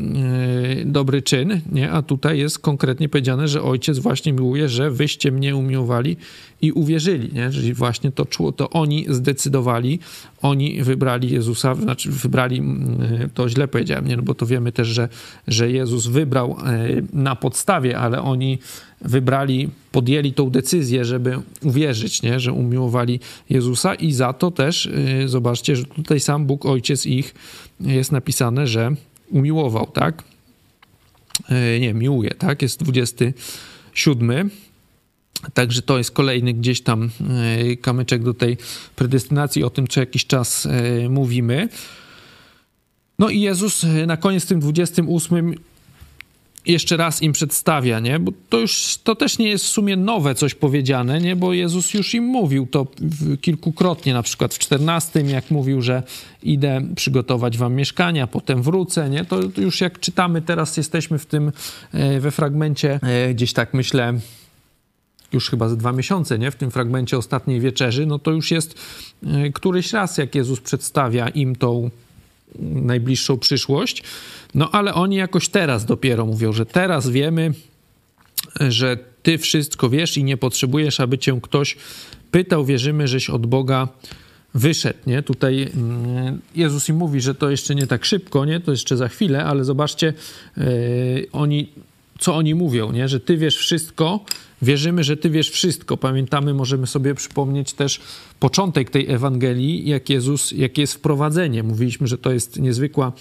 dobry 0.85 1.21
czyn, 1.21 1.61
nie? 1.71 1.91
A 1.91 2.01
tutaj 2.01 2.39
jest 2.39 2.59
konkretnie 2.59 3.09
powiedziane, 3.09 3.47
że 3.47 3.61
Ojciec 3.61 3.99
właśnie 3.99 4.33
miłuje, 4.33 4.69
że 4.69 4.91
wyście 4.91 5.31
mnie 5.31 5.55
umiłowali 5.55 6.17
i 6.61 6.71
uwierzyli, 6.71 7.33
nie? 7.33 7.49
Czyli 7.51 7.73
właśnie 7.73 8.11
to, 8.11 8.25
to 8.55 8.69
oni 8.69 9.05
zdecydowali, 9.09 9.99
oni 10.41 10.83
wybrali 10.83 11.31
Jezusa, 11.31 11.75
znaczy 11.75 12.11
wybrali, 12.11 12.57
mm, 12.57 13.29
to 13.33 13.49
źle 13.49 13.67
powiedziałem, 13.67 14.07
nie? 14.07 14.17
No 14.17 14.23
bo 14.23 14.33
to 14.33 14.45
wiemy 14.45 14.71
też, 14.71 14.87
że, 14.87 15.09
że 15.47 15.71
Jezus 15.71 16.07
wybrał 16.07 16.57
e, 16.65 16.87
na 17.13 17.35
podstawie, 17.35 17.99
ale 17.99 18.21
oni 18.21 18.59
wybrali, 19.01 19.69
podjęli 19.91 20.33
tą 20.33 20.49
decyzję, 20.49 21.05
żeby 21.05 21.39
uwierzyć, 21.63 22.21
nie? 22.21 22.39
że 22.39 22.53
umiłowali 22.53 23.19
Jezusa 23.49 23.95
i 23.95 24.11
za 24.11 24.33
to 24.33 24.51
też, 24.51 24.89
e, 25.23 25.27
zobaczcie, 25.27 25.75
że 25.75 25.83
tutaj 25.83 26.19
sam 26.19 26.45
Bóg 26.45 26.65
Ojciec 26.65 27.05
ich 27.05 27.35
jest 27.79 28.11
napisane, 28.11 28.67
że 28.67 28.91
umiłował, 29.31 29.87
tak? 29.93 30.23
E, 31.49 31.79
nie, 31.79 31.93
miłuje, 31.93 32.29
tak? 32.29 32.61
Jest 32.61 32.83
27. 32.83 34.49
Także 35.53 35.81
to 35.81 35.97
jest 35.97 36.11
kolejny 36.11 36.53
gdzieś 36.53 36.81
tam 36.81 37.09
e, 37.71 37.75
kamyczek 37.75 38.23
do 38.23 38.33
tej 38.33 38.57
predestynacji, 38.95 39.63
o 39.63 39.69
tym 39.69 39.87
co 39.87 39.99
jakiś 39.99 40.25
czas 40.25 40.65
e, 40.65 41.09
mówimy. 41.09 41.69
No 43.19 43.29
i 43.29 43.41
Jezus 43.41 43.83
e, 43.83 44.05
na 44.05 44.17
koniec 44.17 44.45
tym 44.45 44.59
28 44.59 45.55
jeszcze 46.65 46.97
raz 46.97 47.21
im 47.21 47.31
przedstawia, 47.31 47.99
nie? 47.99 48.19
Bo 48.19 48.31
to 48.49 48.59
już, 48.59 48.97
to 49.03 49.15
też 49.15 49.37
nie 49.37 49.49
jest 49.49 49.65
w 49.65 49.67
sumie 49.67 49.95
nowe 49.95 50.35
coś 50.35 50.55
powiedziane, 50.55 51.21
nie? 51.21 51.35
Bo 51.35 51.53
Jezus 51.53 51.93
już 51.93 52.13
im 52.13 52.23
mówił 52.23 52.67
to 52.67 52.87
kilkukrotnie, 53.41 54.13
na 54.13 54.23
przykład 54.23 54.53
w 54.53 54.59
14, 54.59 55.21
jak 55.21 55.51
mówił, 55.51 55.81
że 55.81 56.03
idę 56.43 56.81
przygotować 56.95 57.57
wam 57.57 57.73
mieszkania, 57.73 58.27
potem 58.27 58.61
wrócę, 58.61 59.09
nie? 59.09 59.25
To 59.25 59.39
już 59.57 59.81
jak 59.81 59.99
czytamy, 59.99 60.41
teraz 60.41 60.77
jesteśmy 60.77 61.19
w 61.19 61.25
tym, 61.25 61.51
we 62.19 62.31
fragmencie, 62.31 62.99
gdzieś 63.33 63.53
tak 63.53 63.73
myślę, 63.73 64.19
już 65.33 65.49
chyba 65.49 65.69
za 65.69 65.75
dwa 65.75 65.91
miesiące, 65.91 66.39
nie? 66.39 66.51
W 66.51 66.55
tym 66.55 66.71
fragmencie 66.71 67.17
ostatniej 67.17 67.59
wieczerzy, 67.59 68.05
no 68.05 68.19
to 68.19 68.31
już 68.31 68.51
jest 68.51 68.75
e, 69.23 69.49
któryś 69.49 69.93
raz, 69.93 70.17
jak 70.17 70.35
Jezus 70.35 70.59
przedstawia 70.59 71.29
im 71.29 71.55
tą 71.55 71.89
najbliższą 72.59 73.37
przyszłość. 73.37 74.03
No 74.55 74.71
ale 74.71 74.93
oni 74.93 75.15
jakoś 75.15 75.49
teraz 75.49 75.85
dopiero 75.85 76.25
mówią, 76.25 76.53
że 76.53 76.65
teraz 76.65 77.09
wiemy, 77.09 77.53
że 78.59 78.97
ty 79.23 79.37
wszystko 79.37 79.89
wiesz 79.89 80.17
i 80.17 80.23
nie 80.23 80.37
potrzebujesz, 80.37 80.99
aby 80.99 81.17
cię 81.17 81.39
ktoś 81.41 81.77
pytał. 82.31 82.65
Wierzymy, 82.65 83.07
żeś 83.07 83.29
od 83.29 83.45
Boga 83.45 83.87
wyszedł, 84.53 84.99
nie? 85.07 85.23
Tutaj 85.23 85.71
mm, 85.75 86.41
Jezus 86.55 86.89
im 86.89 86.95
mówi, 86.95 87.21
że 87.21 87.35
to 87.35 87.49
jeszcze 87.49 87.75
nie 87.75 87.87
tak 87.87 88.05
szybko, 88.05 88.45
nie? 88.45 88.59
To 88.59 88.71
jeszcze 88.71 88.97
za 88.97 89.07
chwilę, 89.07 89.45
ale 89.45 89.63
zobaczcie, 89.63 90.13
yy, 90.57 90.65
oni, 91.31 91.69
co 92.19 92.35
oni 92.35 92.55
mówią, 92.55 92.91
nie? 92.91 93.07
Że 93.07 93.19
ty 93.19 93.37
wiesz 93.37 93.57
wszystko, 93.57 94.25
Wierzymy, 94.61 95.03
że 95.03 95.17
Ty 95.17 95.29
wiesz 95.29 95.49
wszystko. 95.49 95.97
Pamiętamy, 95.97 96.53
możemy 96.53 96.87
sobie 96.87 97.15
przypomnieć 97.15 97.73
też 97.73 98.01
początek 98.39 98.89
tej 98.89 99.11
Ewangelii, 99.11 99.89
jak 99.89 100.09
Jezus, 100.09 100.51
jakie 100.51 100.81
jest 100.81 100.93
wprowadzenie. 100.93 101.63
Mówiliśmy, 101.63 102.07
że 102.07 102.17
to 102.17 102.31
jest 102.31 102.59
niezwykła 102.59 103.11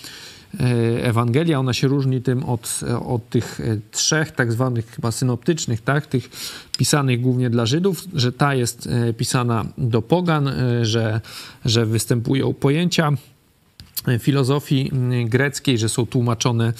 e, 0.60 1.04
Ewangelia, 1.04 1.58
ona 1.58 1.72
się 1.72 1.88
różni 1.88 2.22
tym 2.22 2.44
od, 2.44 2.80
od 3.06 3.28
tych 3.28 3.60
e, 3.60 3.76
trzech 3.90 4.30
tak 4.30 4.52
zwanych 4.52 4.86
chyba 4.86 5.12
synoptycznych, 5.12 5.80
tak? 5.80 6.06
tych 6.06 6.30
pisanych 6.78 7.20
głównie 7.20 7.50
dla 7.50 7.66
Żydów, 7.66 8.04
że 8.14 8.32
ta 8.32 8.54
jest 8.54 8.86
e, 8.86 9.12
pisana 9.12 9.64
do 9.78 10.02
pogan, 10.02 10.50
że, 10.82 11.20
że 11.64 11.86
występują 11.86 12.54
pojęcia 12.54 13.12
filozofii 14.18 14.90
greckiej, 15.24 15.78
że 15.78 15.88
są 15.88 16.06
tłumaczone 16.06 16.72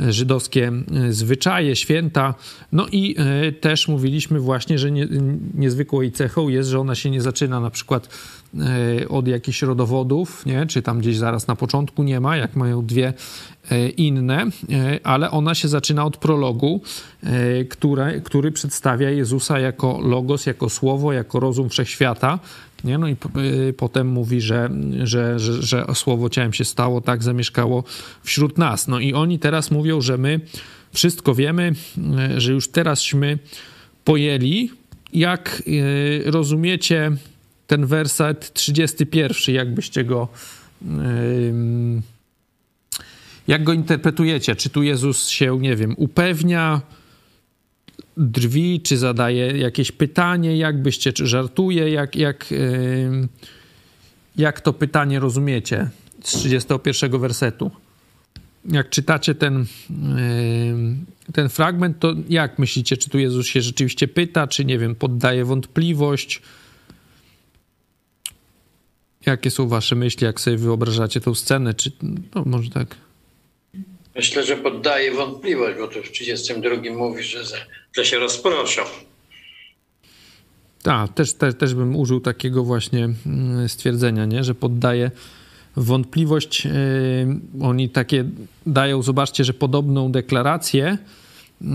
żydowskie 0.00 0.72
e, 1.06 1.12
zwyczaje, 1.12 1.76
święta. 1.76 2.34
No 2.72 2.86
i 2.92 3.16
e, 3.18 3.52
też 3.52 3.88
mówiliśmy 3.88 4.40
właśnie, 4.40 4.78
że 4.78 4.90
nie, 4.90 5.08
niezwykłą 5.54 6.00
jej 6.00 6.12
cechą 6.12 6.48
jest, 6.48 6.68
że 6.68 6.80
ona 6.80 6.94
się 6.94 7.10
nie 7.10 7.20
zaczyna 7.20 7.60
na 7.60 7.70
przykład 7.70 8.06
e, 8.06 8.47
od 9.08 9.28
jakichś 9.28 9.62
rodowodów, 9.62 10.46
nie? 10.46 10.66
czy 10.66 10.82
tam 10.82 10.98
gdzieś 10.98 11.16
zaraz 11.16 11.46
na 11.46 11.56
początku 11.56 12.02
nie 12.02 12.20
ma, 12.20 12.36
jak 12.36 12.56
mają 12.56 12.86
dwie 12.86 13.12
inne, 13.96 14.46
ale 15.04 15.30
ona 15.30 15.54
się 15.54 15.68
zaczyna 15.68 16.04
od 16.04 16.16
prologu, 16.16 16.80
który 18.24 18.52
przedstawia 18.52 19.10
Jezusa 19.10 19.58
jako 19.58 20.00
logos, 20.02 20.46
jako 20.46 20.68
słowo, 20.68 21.12
jako 21.12 21.40
rozum 21.40 21.68
wszechświata. 21.68 22.38
Nie? 22.84 22.98
No 22.98 23.08
i 23.08 23.16
potem 23.76 24.08
mówi, 24.08 24.40
że, 24.40 24.70
że, 25.04 25.38
że, 25.38 25.62
że 25.62 25.86
słowo 25.94 26.28
ciałem 26.28 26.52
się 26.52 26.64
stało, 26.64 27.00
tak 27.00 27.22
zamieszkało 27.22 27.84
wśród 28.22 28.58
nas. 28.58 28.88
No 28.88 29.00
i 29.00 29.14
oni 29.14 29.38
teraz 29.38 29.70
mówią, 29.70 30.00
że 30.00 30.18
my 30.18 30.40
wszystko 30.92 31.34
wiemy, 31.34 31.72
że 32.36 32.52
już 32.52 32.68
teraśmy 32.68 33.38
pojęli. 34.04 34.70
Jak 35.12 35.62
rozumiecie 36.24 37.12
ten 37.68 37.86
werset 37.86 38.52
31, 38.52 39.54
jakbyście 39.54 40.04
go 40.04 40.28
jak 43.48 43.64
go 43.64 43.72
interpretujecie? 43.72 44.56
Czy 44.56 44.70
tu 44.70 44.82
Jezus 44.82 45.28
się, 45.28 45.58
nie 45.60 45.76
wiem, 45.76 45.94
upewnia, 45.96 46.80
drwi, 48.16 48.80
czy 48.80 48.98
zadaje 48.98 49.58
jakieś 49.58 49.92
pytanie, 49.92 50.56
jakbyście, 50.56 51.12
czy 51.12 51.26
żartuje, 51.26 51.90
jak, 51.90 52.16
jak, 52.16 52.46
jak 54.36 54.60
to 54.60 54.72
pytanie 54.72 55.20
rozumiecie 55.20 55.90
z 56.24 56.32
31 56.32 57.20
wersetu? 57.20 57.70
Jak 58.64 58.90
czytacie 58.90 59.34
ten, 59.34 59.66
ten 61.32 61.48
fragment, 61.48 61.98
to 61.98 62.14
jak 62.28 62.58
myślicie, 62.58 62.96
czy 62.96 63.10
tu 63.10 63.18
Jezus 63.18 63.46
się 63.46 63.62
rzeczywiście 63.62 64.08
pyta, 64.08 64.46
czy 64.46 64.64
nie 64.64 64.78
wiem, 64.78 64.94
poddaje 64.94 65.44
wątpliwość? 65.44 66.42
Jakie 69.28 69.50
są 69.50 69.68
wasze 69.68 69.94
myśli, 69.94 70.24
jak 70.24 70.40
sobie 70.40 70.56
wyobrażacie 70.56 71.20
tą 71.20 71.34
scenę? 71.34 71.74
Czy, 71.74 71.92
no 72.34 72.42
może 72.46 72.70
tak. 72.70 72.96
Myślę, 74.16 74.44
że 74.44 74.56
poddaje 74.56 75.12
wątpliwość, 75.12 75.78
bo 75.78 75.88
tu 75.88 76.02
w 76.02 76.10
32 76.10 76.70
mówi, 76.96 77.22
że, 77.22 77.44
że 77.96 78.04
się 78.04 78.18
rozproszą. 78.18 78.82
Tak, 80.82 81.14
też, 81.14 81.34
też, 81.34 81.54
też 81.54 81.74
bym 81.74 81.96
użył 81.96 82.20
takiego 82.20 82.64
właśnie 82.64 83.08
mm, 83.26 83.68
stwierdzenia, 83.68 84.24
nie? 84.24 84.44
że 84.44 84.54
poddaje 84.54 85.10
wątpliwość. 85.76 86.64
Yy, 86.64 86.72
oni 87.62 87.88
takie 87.88 88.24
dają, 88.66 89.02
zobaczcie, 89.02 89.44
że 89.44 89.54
podobną 89.54 90.12
deklarację, 90.12 90.98
yy, 91.60 91.68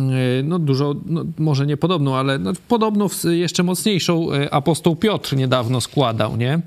no 0.44 0.60
dużo, 0.60 0.96
no 1.06 1.26
może 1.38 1.66
nie 1.66 1.78
podobną, 1.78 2.16
ale 2.16 2.39
no 2.39 2.54
podobno 2.68 3.10
jeszcze 3.24 3.63
mocniejszą 3.63 4.34
yy, 4.34 4.52
apostoł 4.52 4.96
Piotr 4.96 5.36
niedawno 5.36 5.82
składał, 5.82 6.38
nie? 6.38 6.62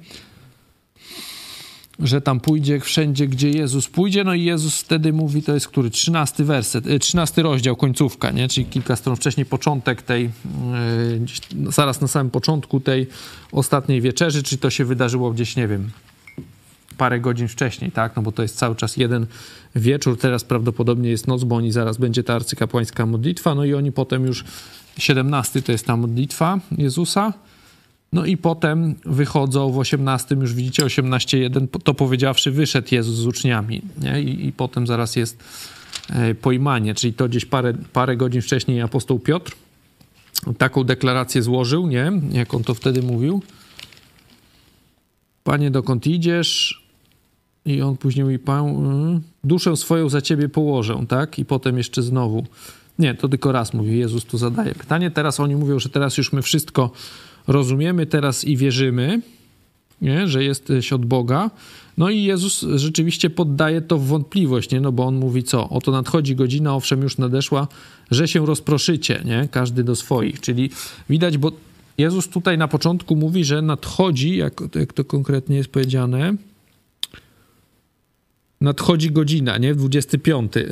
Że 1.99 2.21
tam 2.21 2.41
pójdzie 2.41 2.81
wszędzie, 2.81 3.29
gdzie 3.29 3.51
Jezus 3.51 3.89
pójdzie, 3.89 4.25
no 4.25 4.35
i 4.35 4.45
Jezus 4.45 4.81
wtedy 4.81 5.13
mówi, 5.13 5.43
to 5.43 5.55
jest 5.55 5.69
który? 5.69 5.91
Trzynasty 5.91 6.45
werset, 6.45 6.87
y, 6.87 6.99
trzynasty 6.99 7.43
rozdział, 7.43 7.77
końcówka, 7.77 8.31
nie? 8.31 8.49
Czyli 8.49 8.67
kilka 8.67 8.97
stron 8.97 9.17
wcześniej, 9.17 9.47
początek 9.47 10.03
tej, 10.03 10.25
yy, 10.25 11.73
zaraz 11.73 12.01
na 12.01 12.09
samym 12.09 12.31
początku 12.31 12.81
tej 12.81 13.07
ostatniej 13.53 14.01
wieczerzy, 14.01 14.43
czy 14.43 14.59
to 14.59 14.71
się 14.71 14.85
wydarzyło 14.85 15.31
gdzieś, 15.31 15.57
nie 15.57 15.69
wiem, 15.69 15.91
parę 16.97 17.21
godzin 17.21 17.49
wcześniej, 17.49 17.93
tak? 17.93 18.17
No 18.17 18.23
bo 18.23 18.33
to 18.33 18.43
jest 18.43 18.57
cały 18.57 18.77
czas 18.77 18.97
jeden 18.97 19.27
wieczór, 19.77 20.19
teraz 20.19 20.45
prawdopodobnie 20.45 21.11
jest 21.11 21.27
noc, 21.27 21.45
bo 21.45 21.57
oni 21.57 21.73
zaraz 21.73 21.97
będzie 21.97 22.23
ta 22.23 22.35
arcykapłańska 22.35 23.07
modlitwa, 23.07 23.55
no 23.55 23.65
i 23.65 23.75
oni 23.75 23.93
potem 23.93 24.27
już, 24.27 24.45
17 24.99 25.63
to 25.63 25.73
jest 25.73 25.87
ta 25.87 25.97
modlitwa 25.97 26.61
Jezusa, 26.79 27.33
no 28.13 28.25
i 28.25 28.37
potem 28.37 28.95
wychodzą 29.05 29.73
w 29.73 29.79
18, 29.79 30.35
już 30.35 30.55
widzicie 30.55 30.85
18.1, 30.85 31.67
to 31.85 31.95
powiedziawszy, 31.95 32.51
wyszedł 32.51 32.89
Jezus 32.93 33.17
z 33.17 33.27
uczniami. 33.27 33.83
Nie? 34.01 34.23
I, 34.23 34.47
I 34.47 34.53
potem 34.53 34.87
zaraz 34.87 35.17
jest 35.17 35.45
e, 36.11 36.35
pojmanie, 36.35 36.95
czyli 36.95 37.13
to 37.13 37.29
gdzieś 37.29 37.45
parę, 37.45 37.75
parę 37.93 38.17
godzin 38.17 38.43
wcześniej 38.43 38.81
apostoł 38.81 39.19
Piotr 39.19 39.53
taką 40.59 40.85
deklarację 40.85 41.43
złożył, 41.43 41.87
nie? 41.87 42.13
Jak 42.33 42.55
on 42.55 42.65
to 42.65 42.75
wtedy 42.75 43.03
mówił. 43.03 43.43
Panie, 45.45 45.71
dokąd 45.71 46.07
idziesz? 46.07 46.83
I 47.67 47.83
on 47.83 47.97
później 47.97 48.25
mówi, 48.25 48.39
Pan, 48.39 48.67
y, 49.17 49.21
duszę 49.45 49.77
swoją 49.77 50.09
za 50.09 50.21
ciebie 50.23 50.49
położę, 50.49 51.05
tak? 51.09 51.39
I 51.39 51.45
potem 51.45 51.79
jeszcze 51.79 52.03
znowu. 52.03 52.47
Nie, 52.99 53.15
to 53.15 53.29
tylko 53.29 53.53
raz 53.53 53.75
mówi, 53.75 53.99
Jezus 53.99 54.25
tu 54.25 54.39
zadaje 54.39 54.75
pytanie. 54.75 55.11
Teraz 55.11 55.41
oni 55.41 55.57
mówią, 55.57 55.79
że 55.79 55.89
teraz 55.89 56.19
już 56.19 56.33
my 56.33 56.43
wszystko 56.43 56.91
rozumiemy 57.47 58.07
teraz 58.07 58.45
i 58.45 58.57
wierzymy, 58.57 59.21
nie? 60.03 60.29
że 60.29 60.45
jesteś 60.45 60.93
od 60.93 61.07
Boga. 61.07 61.51
No 61.99 62.11
i 62.11 62.23
Jezus 62.23 62.65
rzeczywiście 62.75 63.31
poddaje 63.31 63.81
to 63.81 63.99
w 63.99 64.07
wątpliwość, 64.07 64.71
nie? 64.71 64.81
no 64.81 64.93
bo 64.93 65.05
on 65.05 65.17
mówi 65.17 65.45
co? 65.45 65.69
Oto 65.69 65.93
nadchodzi 65.93 66.37
godzina, 66.37 66.75
owszem 66.75 67.03
już 67.03 67.19
nadeszła, 67.19 67.69
że 68.11 68.29
się 68.29 68.47
rozproszycie, 68.47 69.23
nie? 69.25 69.49
każdy 69.51 69.85
do 69.85 69.97
swoich. 69.97 70.41
Czyli 70.41 70.71
widać, 71.11 71.39
bo 71.39 71.53
Jezus 71.99 72.29
tutaj 72.29 72.59
na 72.59 72.69
początku 72.69 73.17
mówi, 73.17 73.45
że 73.45 73.63
nadchodzi, 73.63 74.37
jak, 74.37 74.61
jak 74.75 74.93
to 74.93 75.05
konkretnie 75.05 75.57
jest 75.57 75.69
powiedziane, 75.69 76.35
nadchodzi 78.61 79.11
godzina, 79.11 79.59
nie? 79.59 79.75
25, 79.75 80.53
yy, 80.57 80.65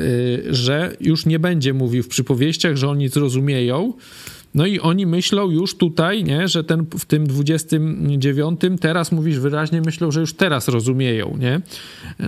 że 0.51 0.97
już 1.01 1.27
nie 1.27 1.39
będzie 1.39 1.75
mówił 1.75 2.03
w 2.03 2.09
przypowieściach, 2.09 2.77
że 2.77 2.89
oni 2.89 3.09
zrozumieją, 3.09 3.93
no 4.55 4.67
i 4.67 4.81
oni 4.81 5.07
myślą 5.07 5.51
już 5.51 5.75
tutaj, 5.75 6.25
nie, 6.25 6.49
że 6.49 6.65
ten 6.65 6.87
w 6.99 7.05
tym 7.05 7.27
29 7.27 8.61
teraz 8.81 9.13
mówisz 9.13 9.39
wyraźnie, 9.39 9.81
myślą, 9.81 10.11
że 10.11 10.21
już 10.21 10.35
teraz 10.35 10.69
rozumieją, 10.69 11.37
nie? 11.41 11.61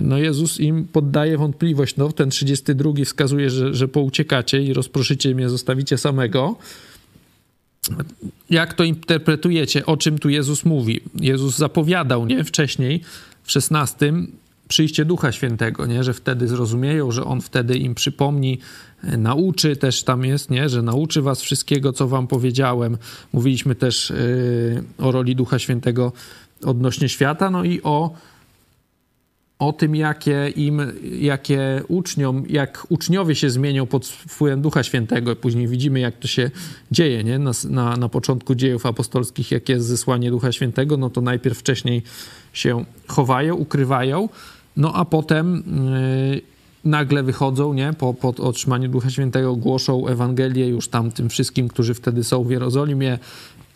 No 0.01 0.17
Jezus 0.17 0.59
im 0.59 0.87
poddaje 0.87 1.37
wątpliwość, 1.37 1.95
no 1.95 2.11
ten 2.11 2.29
32 2.29 2.91
wskazuje, 3.05 3.49
że, 3.49 3.73
że 3.73 3.87
pouciekacie 3.87 4.63
i 4.63 4.73
rozproszycie 4.73 5.35
mnie, 5.35 5.49
zostawicie 5.49 5.97
samego. 5.97 6.55
Jak 8.49 8.73
to 8.73 8.83
interpretujecie? 8.83 9.85
O 9.85 9.97
czym 9.97 10.19
tu 10.19 10.29
Jezus 10.29 10.65
mówi? 10.65 11.01
Jezus 11.19 11.57
zapowiadał, 11.57 12.25
nie? 12.25 12.43
Wcześniej, 12.43 13.01
w 13.43 13.51
16, 13.51 14.13
przyjście 14.67 15.05
Ducha 15.05 15.31
Świętego, 15.31 15.85
nie? 15.85 16.03
że 16.03 16.13
wtedy 16.13 16.47
zrozumieją, 16.47 17.11
że 17.11 17.23
On 17.23 17.41
wtedy 17.41 17.77
im 17.77 17.95
przypomni, 17.95 18.59
e, 19.03 19.17
nauczy 19.17 19.75
też 19.75 20.03
tam 20.03 20.25
jest, 20.25 20.49
nie? 20.49 20.69
że 20.69 20.81
nauczy 20.81 21.21
was 21.21 21.41
wszystkiego, 21.41 21.93
co 21.93 22.07
wam 22.07 22.27
powiedziałem. 22.27 22.97
Mówiliśmy 23.33 23.75
też 23.75 24.09
yy, 24.09 24.83
o 24.97 25.11
roli 25.11 25.35
Ducha 25.35 25.59
Świętego 25.59 26.11
odnośnie 26.63 27.09
świata, 27.09 27.49
no 27.49 27.63
i 27.63 27.81
o 27.83 28.11
o 29.59 29.73
tym, 29.73 29.95
jakie 29.95 30.49
im, 30.55 30.81
jakie 31.19 31.83
uczniom, 31.87 32.43
jak 32.49 32.85
uczniowie 32.89 33.35
się 33.35 33.49
zmienią 33.49 33.85
pod 33.85 34.07
wpływem 34.07 34.61
Ducha 34.61 34.83
Świętego. 34.83 35.35
Później 35.35 35.67
widzimy, 35.67 35.99
jak 35.99 36.17
to 36.17 36.27
się 36.27 36.51
dzieje, 36.91 37.23
nie? 37.23 37.39
Na, 37.39 37.51
na, 37.69 37.97
na 37.97 38.09
początku 38.09 38.55
dziejów 38.55 38.85
apostolskich, 38.85 39.51
jak 39.51 39.69
jest 39.69 39.85
zesłanie 39.85 40.31
Ducha 40.31 40.51
Świętego, 40.51 40.97
no 40.97 41.09
to 41.09 41.21
najpierw 41.21 41.57
wcześniej 41.57 42.03
się 42.53 42.85
chowają, 43.07 43.55
ukrywają, 43.55 44.29
no 44.77 44.93
a 44.93 45.05
potem 45.05 45.63
yy, 46.31 46.41
nagle 46.83 47.23
wychodzą, 47.23 47.73
nie? 47.73 47.93
Po, 47.93 48.13
po 48.13 48.27
otrzymaniu 48.27 48.89
Ducha 48.89 49.09
Świętego 49.09 49.55
głoszą 49.55 50.07
Ewangelię 50.07 50.67
już 50.67 50.87
tam 50.87 51.11
tym 51.11 51.29
wszystkim, 51.29 51.67
którzy 51.67 51.93
wtedy 51.93 52.23
są 52.23 52.43
w 52.43 52.51
Jerozolimie, 52.51 53.19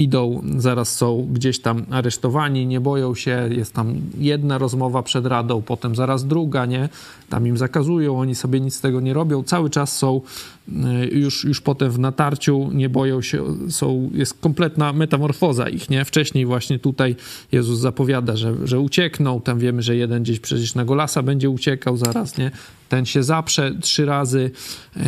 idą, 0.01 0.43
zaraz 0.57 0.95
są 0.95 1.27
gdzieś 1.33 1.59
tam 1.59 1.85
aresztowani, 1.89 2.67
nie 2.67 2.81
boją 2.81 3.15
się, 3.15 3.49
jest 3.51 3.73
tam 3.73 3.95
jedna 4.17 4.57
rozmowa 4.57 5.03
przed 5.03 5.25
radą, 5.25 5.61
potem 5.61 5.95
zaraz 5.95 6.27
druga, 6.27 6.65
nie? 6.65 6.89
Tam 7.29 7.47
im 7.47 7.57
zakazują, 7.57 8.19
oni 8.19 8.35
sobie 8.35 8.59
nic 8.59 8.75
z 8.75 8.81
tego 8.81 9.01
nie 9.01 9.13
robią, 9.13 9.43
cały 9.43 9.69
czas 9.69 9.97
są 9.97 10.21
y, 10.67 10.71
już, 11.11 11.43
już 11.43 11.61
potem 11.61 11.91
w 11.91 11.99
natarciu, 11.99 12.69
nie 12.73 12.89
boją 12.89 13.21
się, 13.21 13.43
są, 13.69 14.09
jest 14.13 14.33
kompletna 14.41 14.93
metamorfoza 14.93 15.69
ich, 15.69 15.89
nie? 15.89 16.05
Wcześniej 16.05 16.45
właśnie 16.45 16.79
tutaj 16.79 17.15
Jezus 17.51 17.79
zapowiada, 17.79 18.35
że, 18.35 18.67
że 18.67 18.79
uciekną, 18.79 19.41
tam 19.41 19.59
wiemy, 19.59 19.81
że 19.81 19.95
jeden 19.95 20.23
gdzieś 20.23 20.39
przecież 20.39 20.75
na 20.75 20.85
Golasa 20.85 21.23
będzie 21.23 21.49
uciekał 21.49 21.97
zaraz, 21.97 22.37
nie? 22.37 22.51
Ten 22.89 23.05
się 23.05 23.23
zaprze 23.23 23.75
trzy 23.81 24.05
razy, 24.05 24.51
yy, 24.95 25.03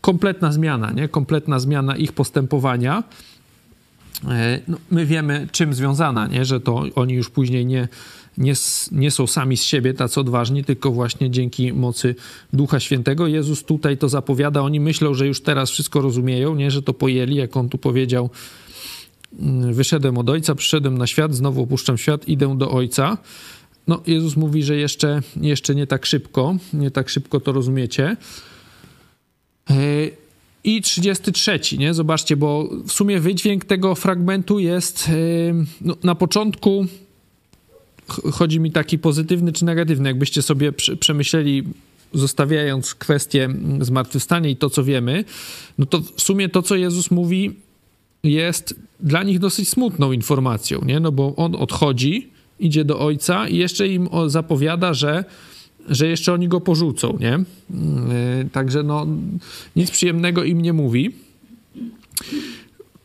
kompletna 0.00 0.52
zmiana, 0.52 0.92
nie? 0.92 1.08
Kompletna 1.08 1.58
zmiana 1.58 1.96
ich 1.96 2.12
postępowania, 2.12 3.02
no, 4.68 4.76
my 4.90 5.06
wiemy, 5.06 5.48
czym 5.52 5.74
związana, 5.74 6.26
nie? 6.26 6.44
że 6.44 6.60
to 6.60 6.84
oni 6.94 7.14
już 7.14 7.30
później 7.30 7.66
nie, 7.66 7.88
nie, 8.38 8.54
nie 8.92 9.10
są 9.10 9.26
sami 9.26 9.56
z 9.56 9.62
siebie 9.62 9.94
tacy 9.94 10.20
odważni, 10.20 10.64
tylko 10.64 10.90
właśnie 10.90 11.30
dzięki 11.30 11.72
mocy 11.72 12.14
Ducha 12.52 12.80
Świętego. 12.80 13.26
Jezus 13.26 13.64
tutaj 13.64 13.98
to 13.98 14.08
zapowiada. 14.08 14.62
Oni 14.62 14.80
myślą, 14.80 15.14
że 15.14 15.26
już 15.26 15.40
teraz 15.40 15.70
wszystko 15.70 16.00
rozumieją, 16.00 16.54
nie? 16.54 16.70
że 16.70 16.82
to 16.82 16.94
pojęli, 16.94 17.34
jak 17.34 17.56
on 17.56 17.68
tu 17.68 17.78
powiedział. 17.78 18.30
Mm, 19.40 19.74
wyszedłem 19.74 20.18
od 20.18 20.30
Ojca, 20.30 20.54
przyszedłem 20.54 20.98
na 20.98 21.06
świat, 21.06 21.34
znowu 21.34 21.62
opuszczam 21.62 21.98
świat, 21.98 22.28
idę 22.28 22.58
do 22.58 22.70
Ojca. 22.70 23.18
No, 23.86 24.02
Jezus 24.06 24.36
mówi, 24.36 24.62
że 24.62 24.76
jeszcze, 24.76 25.22
jeszcze 25.36 25.74
nie 25.74 25.86
tak 25.86 26.06
szybko, 26.06 26.56
nie 26.72 26.90
tak 26.90 27.08
szybko 27.08 27.40
to 27.40 27.52
rozumiecie. 27.52 28.16
E, 29.70 29.74
i 30.66 30.82
33, 30.82 31.60
nie? 31.78 31.94
Zobaczcie, 31.94 32.36
bo 32.36 32.68
w 32.86 32.92
sumie 32.92 33.20
wydźwięk 33.20 33.64
tego 33.64 33.94
fragmentu 33.94 34.58
jest 34.58 35.10
no, 35.80 35.96
na 36.02 36.14
początku 36.14 36.86
chodzi 38.32 38.60
mi 38.60 38.72
taki 38.72 38.98
pozytywny 38.98 39.52
czy 39.52 39.64
negatywny, 39.64 40.08
jakbyście 40.08 40.42
sobie 40.42 40.72
przemyśleli 40.72 41.62
zostawiając 42.14 42.94
kwestię 42.94 43.48
zmartwychwstania 43.80 44.50
i 44.50 44.56
to, 44.56 44.70
co 44.70 44.84
wiemy, 44.84 45.24
no 45.78 45.86
to 45.86 46.00
w 46.00 46.22
sumie 46.22 46.48
to, 46.48 46.62
co 46.62 46.76
Jezus 46.76 47.10
mówi, 47.10 47.52
jest 48.24 48.74
dla 49.00 49.22
nich 49.22 49.38
dosyć 49.38 49.68
smutną 49.68 50.12
informacją, 50.12 50.80
nie? 50.84 51.00
No 51.00 51.12
bo 51.12 51.36
on 51.36 51.54
odchodzi, 51.54 52.30
idzie 52.60 52.84
do 52.84 52.98
Ojca 52.98 53.48
i 53.48 53.56
jeszcze 53.56 53.88
im 53.88 54.08
zapowiada, 54.26 54.94
że 54.94 55.24
że 55.88 56.08
jeszcze 56.08 56.32
oni 56.32 56.48
go 56.48 56.60
porzucą, 56.60 57.18
nie? 57.20 57.38
Yy, 58.40 58.48
także 58.52 58.82
no, 58.82 59.06
nic 59.76 59.90
przyjemnego 59.90 60.44
im 60.44 60.62
nie 60.62 60.72
mówi. 60.72 61.10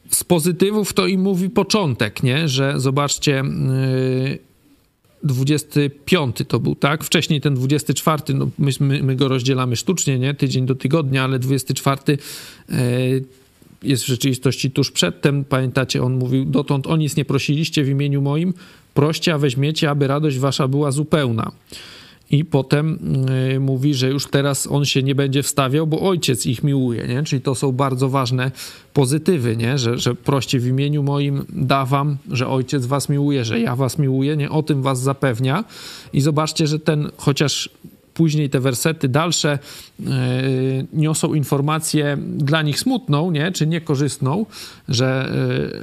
Z 0.09 0.23
pozytywów 0.23 0.93
to 0.93 1.07
im 1.07 1.21
mówi 1.21 1.49
początek, 1.49 2.23
nie? 2.23 2.47
Że 2.47 2.79
zobaczcie, 2.79 3.43
25 5.23 6.39
yy, 6.39 6.45
to 6.45 6.59
był, 6.59 6.75
tak? 6.75 7.03
Wcześniej 7.03 7.41
ten 7.41 7.55
24, 7.55 8.23
no 8.33 8.49
my, 8.59 8.71
my, 8.79 9.15
go 9.15 9.27
rozdzielamy 9.27 9.75
sztucznie, 9.75 10.19
nie? 10.19 10.33
Tydzień 10.33 10.65
do 10.65 10.75
tygodnia, 10.75 11.23
ale 11.23 11.39
24 11.39 12.01
yy, 12.69 12.77
jest 13.83 14.03
w 14.03 14.07
rzeczywistości 14.07 14.71
tuż 14.71 14.91
przedtem. 14.91 15.43
Pamiętacie, 15.43 16.03
on 16.03 16.13
mówił, 16.13 16.45
dotąd 16.45 16.87
o 16.87 16.97
nic 16.97 17.15
nie 17.15 17.25
prosiliście 17.25 17.83
w 17.83 17.89
imieniu 17.89 18.21
moim, 18.21 18.53
proście, 18.93 19.33
a 19.33 19.37
weźmiecie, 19.37 19.89
aby 19.89 20.07
radość 20.07 20.39
wasza 20.39 20.67
była 20.67 20.91
zupełna 20.91 21.51
i 22.31 22.45
potem 22.45 22.99
y, 23.53 23.59
mówi, 23.59 23.93
że 23.93 24.09
już 24.09 24.27
teraz 24.27 24.67
on 24.67 24.85
się 24.85 25.03
nie 25.03 25.15
będzie 25.15 25.43
wstawiał, 25.43 25.87
bo 25.87 25.99
ojciec 25.99 26.45
ich 26.45 26.63
miłuje, 26.63 27.07
nie? 27.07 27.23
Czyli 27.23 27.41
to 27.41 27.55
są 27.55 27.71
bardzo 27.71 28.09
ważne 28.09 28.51
pozytywy, 28.93 29.57
nie? 29.57 29.77
Że, 29.77 29.97
że 29.97 30.15
proście 30.15 30.59
w 30.59 30.67
imieniu 30.67 31.03
moim 31.03 31.45
dawam, 31.49 32.17
że 32.31 32.47
ojciec 32.47 32.85
was 32.85 33.09
miłuje, 33.09 33.45
że 33.45 33.59
ja 33.59 33.75
was 33.75 33.97
miłuję, 33.99 34.37
nie? 34.37 34.49
O 34.49 34.63
tym 34.63 34.81
was 34.81 35.01
zapewnia. 35.01 35.63
I 36.13 36.21
zobaczcie, 36.21 36.67
że 36.67 36.79
ten, 36.79 37.11
chociaż 37.17 37.69
później 38.13 38.49
te 38.49 38.59
wersety 38.59 39.09
dalsze 39.09 39.59
yy, 39.99 40.07
niosą 40.93 41.33
informację 41.33 42.17
dla 42.37 42.61
nich 42.61 42.79
smutną, 42.79 43.31
nie? 43.31 43.51
czy 43.51 43.67
niekorzystną, 43.67 44.45
że, 44.89 45.31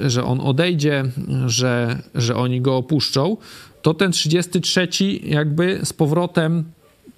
yy, 0.00 0.10
że 0.10 0.24
on 0.24 0.40
odejdzie, 0.40 1.04
że, 1.46 1.98
że 2.14 2.36
oni 2.36 2.60
go 2.60 2.76
opuszczą, 2.76 3.36
to 3.82 3.94
ten 3.94 4.12
33 4.12 4.88
jakby 5.22 5.80
z 5.84 5.92
powrotem 5.92 6.64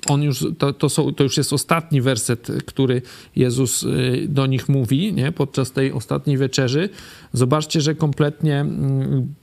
on 0.09 0.23
już, 0.23 0.45
to, 0.59 0.73
to, 0.73 0.89
są, 0.89 1.15
to 1.15 1.25
już 1.25 1.37
jest 1.37 1.53
ostatni 1.53 2.01
werset, 2.01 2.49
który 2.67 3.03
Jezus 3.37 3.83
y, 3.83 4.27
do 4.29 4.47
nich 4.47 4.69
mówi 4.69 5.13
nie? 5.13 5.33
podczas 5.33 5.73
tej 5.73 5.93
ostatniej 5.93 6.39
wieczerzy. 6.39 6.89
Zobaczcie, 7.33 7.81
że 7.81 7.95
kompletnie 7.95 8.61
mm, 8.61 9.35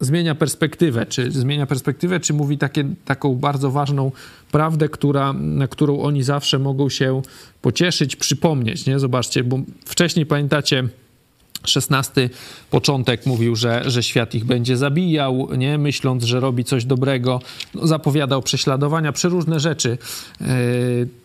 zmienia 0.00 0.34
perspektywę, 0.34 1.06
czy 1.06 1.30
zmienia 1.30 1.66
perspektywę, 1.66 2.20
czy 2.20 2.34
mówi 2.34 2.58
takie, 2.58 2.84
taką 3.04 3.34
bardzo 3.34 3.70
ważną 3.70 4.12
prawdę, 4.52 4.88
która, 4.88 5.32
na 5.32 5.68
którą 5.68 6.00
oni 6.00 6.22
zawsze 6.22 6.58
mogą 6.58 6.88
się 6.88 7.22
pocieszyć, 7.62 8.16
przypomnieć. 8.16 8.86
Nie? 8.86 8.98
Zobaczcie, 8.98 9.44
bo 9.44 9.60
wcześniej 9.84 10.26
pamiętacie, 10.26 10.88
XVI 11.76 12.28
początek 12.70 13.26
mówił, 13.26 13.56
że, 13.56 13.82
że 13.86 14.02
świat 14.02 14.34
ich 14.34 14.44
będzie 14.44 14.76
zabijał, 14.76 15.48
nie 15.56 15.78
myśląc, 15.78 16.24
że 16.24 16.40
robi 16.40 16.64
coś 16.64 16.84
dobrego. 16.84 17.40
No, 17.74 17.86
zapowiadał 17.86 18.42
prześladowania, 18.42 19.12
przeróżne 19.12 19.60
rzeczy 19.60 19.98
yy, 20.40 20.46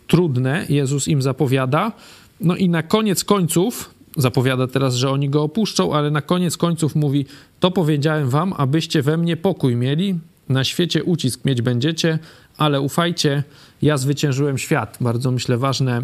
trudne 0.06 0.66
Jezus 0.68 1.08
im 1.08 1.22
zapowiada. 1.22 1.92
No 2.40 2.56
i 2.56 2.68
na 2.68 2.82
koniec 2.82 3.24
końców 3.24 3.94
zapowiada 4.16 4.66
teraz, 4.66 4.94
że 4.94 5.10
oni 5.10 5.30
go 5.30 5.42
opuszczą, 5.42 5.94
ale 5.94 6.10
na 6.10 6.22
koniec 6.22 6.56
końców 6.56 6.94
mówi: 6.94 7.26
To 7.60 7.70
powiedziałem 7.70 8.30
wam, 8.30 8.54
abyście 8.56 9.02
we 9.02 9.16
mnie 9.16 9.36
pokój 9.36 9.76
mieli. 9.76 10.18
Na 10.48 10.64
świecie 10.64 11.04
ucisk 11.04 11.44
mieć 11.44 11.62
będziecie, 11.62 12.18
ale 12.56 12.80
ufajcie, 12.80 13.42
ja 13.82 13.96
zwyciężyłem 13.96 14.58
świat. 14.58 14.96
Bardzo 15.00 15.30
myślę 15.30 15.58
ważne, 15.58 16.02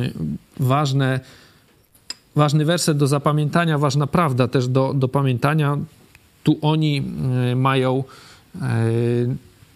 yy, 0.00 0.66
ważne 0.66 1.20
ważny 2.36 2.64
werset 2.64 2.98
do 2.98 3.06
zapamiętania, 3.06 3.78
ważna 3.78 4.06
prawda 4.06 4.48
też 4.48 4.68
do, 4.68 4.94
do 4.94 5.08
pamiętania. 5.08 5.78
Tu 6.42 6.58
oni 6.62 7.02
e, 7.52 7.56
mają 7.56 8.04
e, 8.54 8.60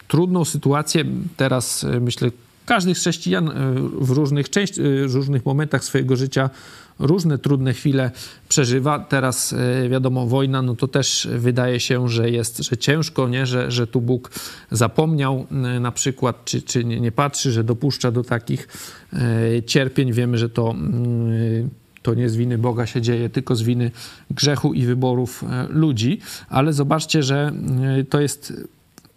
trudną 0.08 0.44
sytuację. 0.44 1.04
Teraz 1.36 1.84
e, 1.84 2.00
myślę, 2.00 2.30
każdy 2.66 2.94
z 2.94 2.98
chrześcijan 2.98 3.50
w 4.00 4.10
różnych, 4.10 4.50
części, 4.50 4.80
w 4.82 5.14
różnych 5.14 5.46
momentach 5.46 5.84
swojego 5.84 6.16
życia 6.16 6.50
różne 6.98 7.38
trudne 7.38 7.72
chwile 7.72 8.10
przeżywa. 8.48 8.98
Teraz 8.98 9.54
wiadomo, 9.90 10.26
wojna, 10.26 10.62
no 10.62 10.74
to 10.74 10.88
też 10.88 11.28
wydaje 11.38 11.80
się, 11.80 12.08
że 12.08 12.30
jest 12.30 12.58
że 12.58 12.76
ciężko, 12.76 13.28
nie? 13.28 13.46
Że, 13.46 13.70
że 13.70 13.86
tu 13.86 14.00
Bóg 14.00 14.30
zapomniał 14.70 15.46
na 15.80 15.92
przykład, 15.92 16.44
czy, 16.44 16.62
czy 16.62 16.84
nie, 16.84 17.00
nie 17.00 17.12
patrzy, 17.12 17.52
że 17.52 17.64
dopuszcza 17.64 18.10
do 18.10 18.24
takich 18.24 18.68
cierpień. 19.66 20.12
Wiemy, 20.12 20.38
że 20.38 20.48
to 20.48 20.70
mm, 20.70 21.13
to 22.04 22.14
nie 22.14 22.28
z 22.28 22.36
winy 22.36 22.58
Boga 22.58 22.86
się 22.86 23.00
dzieje, 23.00 23.30
tylko 23.30 23.56
z 23.56 23.62
winy 23.62 23.90
grzechu 24.30 24.74
i 24.74 24.82
wyborów 24.82 25.44
e, 25.44 25.66
ludzi. 25.70 26.20
Ale 26.48 26.72
zobaczcie, 26.72 27.22
że 27.22 27.52
e, 28.00 28.04
to 28.04 28.20
jest 28.20 28.52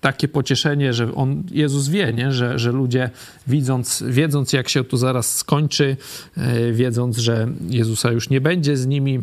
takie 0.01 0.27
pocieszenie, 0.27 0.93
że 0.93 1.15
on, 1.15 1.43
Jezus 1.51 1.87
wie, 1.87 2.13
nie? 2.13 2.31
Że, 2.31 2.59
że 2.59 2.71
ludzie 2.71 3.09
widząc, 3.47 4.03
wiedząc 4.07 4.53
jak 4.53 4.69
się 4.69 4.83
to 4.83 4.97
zaraz 4.97 5.35
skończy, 5.35 5.97
e, 6.37 6.71
wiedząc, 6.71 7.17
że 7.17 7.47
Jezusa 7.69 8.11
już 8.11 8.29
nie 8.29 8.41
będzie 8.41 8.77
z 8.77 8.87
nimi, 8.87 9.19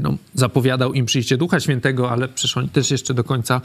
no, 0.00 0.16
zapowiadał 0.34 0.92
im 0.92 1.06
przyjście 1.06 1.36
Ducha 1.36 1.60
Świętego, 1.60 2.10
ale 2.10 2.28
przecież 2.28 2.56
oni 2.56 2.68
też 2.68 2.90
jeszcze 2.90 3.14
do 3.14 3.24
końca 3.24 3.60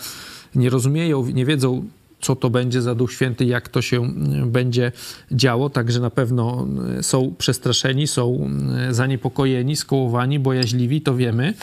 nie 0.55 0.69
rozumieją, 0.69 1.25
nie 1.25 1.45
wiedzą, 1.45 1.85
co 2.23 2.35
to 2.35 2.49
będzie 2.49 2.81
za 2.81 2.95
Duch 2.95 3.13
Święty, 3.13 3.45
jak 3.45 3.69
to 3.69 3.81
się 3.81 4.13
będzie 4.45 4.91
działo. 5.31 5.69
Także 5.69 5.99
na 5.99 6.09
pewno 6.09 6.67
są 7.01 7.33
przestraszeni, 7.37 8.07
są 8.07 8.49
zaniepokojeni, 8.89 9.75
skołowani, 9.75 10.39
bojaźliwi, 10.39 11.01
to 11.01 11.15
wiemy 11.15 11.53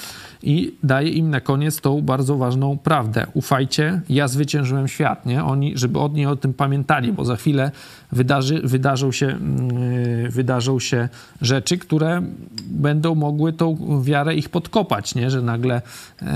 i 0.43 0.75
daje 0.83 1.11
im 1.11 1.31
na 1.31 1.41
koniec 1.41 1.81
tą 1.81 2.03
bardzo 2.03 2.37
ważną 2.37 2.79
prawdę. 2.79 3.27
Ufajcie, 3.35 4.01
ja 4.09 4.29
zwyciężyłem 4.29 4.89
świat, 4.89 5.27
nie? 5.27 5.45
Oni, 5.45 5.79
żeby 5.79 5.99
od 5.99 6.15
niej 6.15 6.27
o 6.27 6.37
tym 6.37 6.55
pamiętali, 6.55 7.13
bo 7.13 7.25
za 7.25 7.37
chwilę 7.37 7.71
wydarzy, 8.13 8.61
wydarzą, 8.65 9.13
się, 9.13 9.27
yy, 9.27 10.31
wydarzą 10.31 10.81
się 10.81 11.09
rzeczy, 11.43 11.79
które 11.79 12.23
będą 12.67 13.15
mogły 13.15 13.53
tą 13.53 14.03
wiarę 14.03 14.35
ich 14.35 14.49
podkopać, 14.49 15.15
nie? 15.15 15.31
Że 15.31 15.43
nagle 15.43 15.83
yy, 16.23 16.29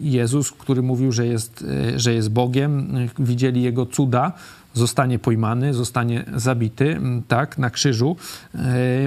Jezus, 0.00 0.52
który 0.52 0.82
mówił, 0.82 1.12
że 1.12 1.26
jest, 1.26 1.64
yy, 1.92 1.98
że 2.00 2.14
jest 2.14 2.30
Bogiem, 2.30 2.94
widzieli 3.18 3.62
Jego 3.62 3.86
cuda, 3.86 4.32
zostanie 4.78 5.18
pojmany, 5.18 5.74
zostanie 5.74 6.24
zabity, 6.36 7.00
tak, 7.28 7.58
na 7.58 7.70
krzyżu, 7.70 8.16
e, 8.54 8.58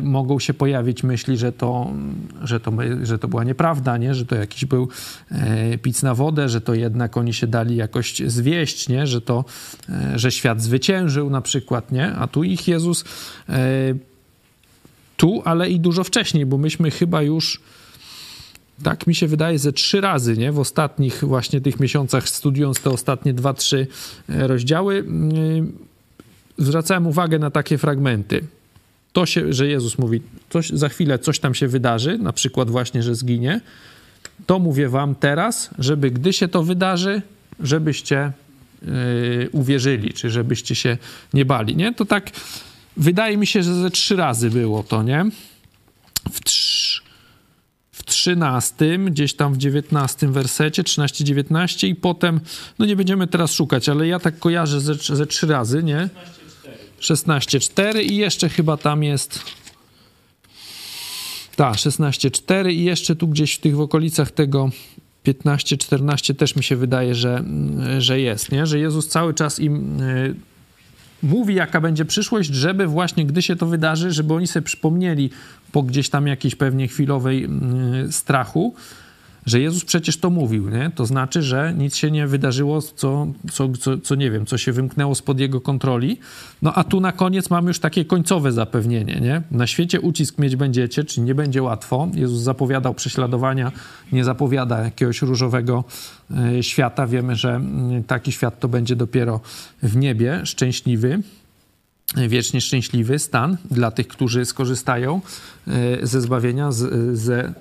mogą 0.02 0.40
się 0.40 0.54
pojawić 0.54 1.04
myśli, 1.04 1.38
że 1.38 1.52
to, 1.52 1.92
że 2.44 2.60
to, 2.60 2.72
że 3.04 3.20
to 3.20 3.28
była 3.28 3.44
nieprawda, 3.44 3.98
nie? 3.98 4.16
że 4.16 4.26
to 4.26 4.36
jakiś 4.36 4.66
był 4.66 4.88
e, 5.32 5.78
pic 5.78 6.04
na 6.04 6.16
wodę, 6.16 6.50
że 6.50 6.62
to 6.62 6.74
jednak 6.74 7.18
oni 7.18 7.34
się 7.34 7.48
dali 7.48 7.76
jakoś 7.76 8.20
zwieść, 8.28 8.90
nie? 8.90 9.08
Że, 9.08 9.22
to, 9.22 9.46
e, 9.90 10.20
że 10.20 10.32
świat 10.32 10.62
zwyciężył 10.62 11.30
na 11.30 11.42
przykład, 11.42 11.92
nie? 11.92 12.16
a 12.16 12.28
tu 12.28 12.44
ich 12.44 12.68
Jezus 12.68 13.04
tu, 15.18 15.42
ale 15.46 15.70
i 15.70 15.80
dużo 15.80 16.04
wcześniej, 16.04 16.46
bo 16.46 16.58
myśmy 16.58 16.92
chyba 16.92 17.22
już 17.22 17.62
tak 18.84 19.08
mi 19.08 19.16
się 19.16 19.28
wydaje, 19.28 19.60
ze 19.60 19.74
trzy 19.74 20.02
razy, 20.02 20.38
nie? 20.38 20.52
W 20.52 20.60
ostatnich 20.60 21.24
właśnie 21.24 21.62
tych 21.62 21.80
miesiącach, 21.80 22.30
studiując 22.30 22.80
te 22.80 22.90
ostatnie 22.90 23.34
dwa, 23.34 23.54
trzy 23.54 23.88
e, 24.30 24.48
rozdziały, 24.48 24.98
mm, 24.98 25.72
zwracałem 26.58 27.08
uwagę 27.08 27.40
na 27.40 27.52
takie 27.52 27.78
fragmenty. 27.78 28.44
To 29.14 29.26
się, 29.26 29.54
że 29.54 29.68
Jezus 29.68 29.98
mówi, 29.98 30.22
coś, 30.50 30.70
za 30.70 30.90
chwilę 30.90 31.20
coś 31.20 31.40
tam 31.40 31.56
się 31.56 31.68
wydarzy, 31.68 32.18
na 32.18 32.34
przykład 32.34 32.70
właśnie, 32.70 33.04
że 33.04 33.16
zginie, 33.16 33.62
to 34.46 34.60
mówię 34.60 34.90
wam 34.90 35.16
teraz, 35.16 35.70
żeby 35.80 36.12
gdy 36.12 36.34
się 36.34 36.48
to 36.48 36.64
wydarzy, 36.64 37.22
żebyście 37.60 38.32
yy, 38.82 39.50
uwierzyli, 39.52 40.14
czy 40.14 40.30
żebyście 40.30 40.76
się 40.76 40.98
nie 41.34 41.46
bali, 41.46 41.76
nie? 41.76 41.94
To 41.94 42.06
tak 42.06 42.32
wydaje 42.98 43.38
mi 43.38 43.48
się, 43.48 43.64
że 43.64 43.76
ze 43.76 43.90
trzy 43.90 44.16
razy 44.16 44.50
było 44.50 44.84
to, 44.84 45.04
nie? 45.04 45.26
W 46.32 46.44
trzy 46.44 46.61
13, 48.22 48.98
gdzieś 48.98 49.34
tam 49.34 49.54
w 49.54 49.58
19 49.58 50.28
wersecie, 50.28 50.84
13-19 50.84 51.88
i 51.88 51.96
potem, 51.96 52.40
no 52.80 52.86
nie 52.86 52.96
będziemy 52.96 53.28
teraz 53.28 53.52
szukać, 53.52 53.90
ale 53.90 54.08
ja 54.08 54.20
tak 54.20 54.40
kojarzę 54.40 54.82
ze, 54.82 54.96
ze 54.96 55.26
trzy 55.28 55.48
razy, 55.48 55.84
nie? 55.84 56.10
16-4 57.00 58.02
i 58.04 58.16
jeszcze 58.16 58.50
chyba 58.50 58.78
tam 58.78 59.04
jest 59.04 59.40
tak, 61.56 61.76
16-4 61.76 62.72
i 62.72 62.84
jeszcze 62.84 63.16
tu 63.16 63.28
gdzieś 63.28 63.56
w 63.56 63.60
tych 63.60 63.76
w 63.76 63.82
okolicach 63.82 64.32
tego 64.32 64.70
15-14 65.26 66.36
też 66.36 66.56
mi 66.56 66.64
się 66.64 66.76
wydaje, 66.76 67.16
że, 67.16 67.44
że 68.00 68.20
jest, 68.20 68.52
nie? 68.52 68.66
Że 68.66 68.80
Jezus 68.80 69.08
cały 69.08 69.34
czas 69.34 69.60
im 69.60 70.02
y, 70.02 70.36
mówi, 71.24 71.56
jaka 71.56 71.82
będzie 71.82 72.06
przyszłość, 72.06 72.50
żeby 72.50 72.88
właśnie, 72.88 73.26
gdy 73.26 73.42
się 73.42 73.56
to 73.56 73.66
wydarzy, 73.66 74.12
żeby 74.12 74.34
oni 74.34 74.48
sobie 74.48 74.66
przypomnieli 74.66 75.30
po 75.72 75.84
gdzieś 75.84 76.10
tam 76.10 76.28
jakiejś 76.28 76.56
pewnie 76.56 76.88
chwilowej 76.88 77.42
yy, 77.42 78.12
strachu, 78.12 78.76
że 79.46 79.60
Jezus 79.60 79.86
przecież 79.86 80.18
to 80.18 80.30
mówił, 80.30 80.70
nie? 80.70 80.92
To 80.96 81.06
znaczy, 81.06 81.42
że 81.42 81.74
nic 81.78 81.96
się 81.96 82.12
nie 82.12 82.28
wydarzyło, 82.28 82.82
co, 82.82 83.28
co, 83.52 83.70
co, 83.70 83.98
co, 83.98 84.16
nie 84.16 84.32
wiem, 84.32 84.46
co 84.46 84.58
się 84.58 84.72
wymknęło 84.72 85.16
spod 85.16 85.40
jego 85.40 85.62
kontroli. 85.62 86.20
No 86.62 86.74
a 86.74 86.84
tu 86.84 87.00
na 87.02 87.12
koniec 87.12 87.50
mamy 87.50 87.68
już 87.68 87.80
takie 87.80 88.06
końcowe 88.06 88.52
zapewnienie, 88.52 89.20
nie? 89.22 89.42
Na 89.52 89.68
świecie 89.68 90.02
ucisk 90.02 90.38
mieć 90.38 90.56
będziecie, 90.56 91.04
czyli 91.04 91.26
nie 91.26 91.36
będzie 91.36 91.64
łatwo. 91.64 92.08
Jezus 92.14 92.42
zapowiadał 92.42 92.94
prześladowania, 92.94 93.72
nie 94.12 94.24
zapowiada 94.24 94.80
jakiegoś 94.80 95.22
różowego 95.22 95.84
y, 96.58 96.64
świata. 96.64 97.08
Wiemy, 97.08 97.36
że 97.36 97.62
y, 98.00 98.04
taki 98.04 98.32
świat 98.32 98.60
to 98.60 98.68
będzie 98.68 98.96
dopiero 98.96 99.40
w 99.84 99.96
niebie, 99.96 100.42
szczęśliwy 100.46 101.20
wiecznie 102.16 102.62
szczęśliwy 102.62 103.20
stan 103.20 103.58
dla 103.72 103.92
tych, 103.92 104.08
którzy 104.08 104.46
skorzystają 104.46 105.22
e, 105.68 106.08
ze 106.08 106.22
zbawienia, 106.22 106.72
z, 106.72 107.18
ze, 107.18 107.54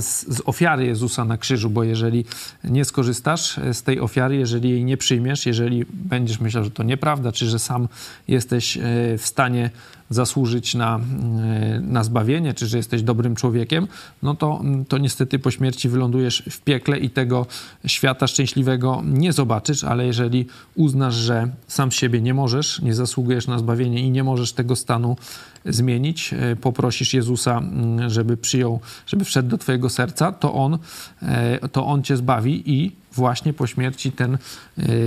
z, 0.00 0.42
ofiary 0.44 0.86
Jezusa 0.86 1.24
na 1.24 1.38
krzyżu, 1.38 1.70
bo 1.70 1.84
jeżeli 1.84 2.24
nie 2.64 2.84
skorzystasz 2.84 3.60
z 3.72 3.82
tej 3.82 4.00
ofiary, 4.00 4.36
jeżeli 4.36 4.70
jej 4.70 4.84
nie 4.84 4.96
przyjmiesz, 4.96 5.46
jeżeli 5.46 5.84
będziesz 5.90 6.40
myślał, 6.40 6.64
że 6.64 6.70
to 6.70 6.82
nieprawda, 6.82 7.32
czy 7.32 7.46
że 7.46 7.58
sam 7.58 7.88
jesteś 8.28 8.76
e, 8.76 8.80
w 9.18 9.26
stanie 9.26 9.70
zasłużyć 10.10 10.74
na, 10.74 10.96
e, 10.96 11.80
na 11.80 12.04
zbawienie, 12.04 12.54
czy 12.54 12.66
że 12.66 12.76
jesteś 12.76 13.02
dobrym 13.02 13.36
człowiekiem, 13.36 13.88
no 14.22 14.34
to, 14.34 14.62
to 14.88 14.98
niestety 14.98 15.38
po 15.38 15.50
śmierci 15.50 15.88
wylądujesz 15.88 16.42
w 16.50 16.60
piekle 16.60 16.98
i 16.98 17.10
tego 17.10 17.46
świata 17.86 18.26
szczęśliwego 18.26 19.02
nie 19.04 19.32
zobaczysz, 19.32 19.84
ale 19.84 20.06
jeżeli 20.06 20.46
uznasz, 20.74 21.14
że 21.14 21.48
sam 21.68 21.90
siebie 21.90 22.20
nie 22.20 22.34
możesz, 22.34 22.82
nie 22.82 22.94
zasługujesz 22.94 23.46
na 23.46 23.58
zbawienie 23.58 24.00
i 24.00 24.10
nie 24.10 24.24
możesz 24.24 24.52
tego 24.52 24.76
stanu 24.76 25.16
zmienić, 25.64 26.32
e, 26.32 26.56
poprosisz 26.56 27.14
Jezusa, 27.14 27.62
żeby 28.06 28.36
przyjął, 28.36 28.80
żeby 29.06 29.24
wszedł 29.24 29.48
do 29.48 29.58
twojego 29.58 29.90
serca, 29.90 30.32
to 30.32 30.54
On, 30.54 30.78
e, 31.22 31.68
to 31.68 31.86
on 31.86 32.02
cię 32.02 32.16
zbawi 32.16 32.72
i 32.72 32.92
właśnie 33.12 33.52
po 33.52 33.66
śmierci 33.66 34.12
ten 34.12 34.38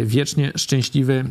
wiecznie 0.05 0.51
szczęśliwy 0.55 1.25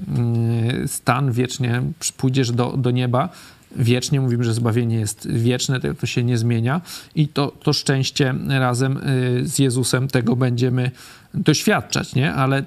stan, 0.87 1.33
wiecznie 1.33 1.83
pójdziesz 2.17 2.51
do, 2.51 2.77
do 2.77 2.91
nieba, 2.91 3.29
wiecznie, 3.77 4.21
mówimy, 4.21 4.45
że 4.45 4.55
zbawienie 4.55 4.97
jest 4.97 5.29
wieczne, 5.31 5.81
to 5.81 6.07
się 6.07 6.25
nie 6.25 6.39
zmienia 6.39 6.81
i 7.15 7.29
to, 7.29 7.53
to 7.63 7.73
szczęście 7.73 8.35
razem 8.49 8.97
y, 8.97 9.49
z 9.49 9.59
Jezusem 9.59 10.09
tego 10.09 10.37
będziemy 10.37 10.91
doświadczać, 11.35 12.15
nie? 12.15 12.35
Ale 12.35 12.65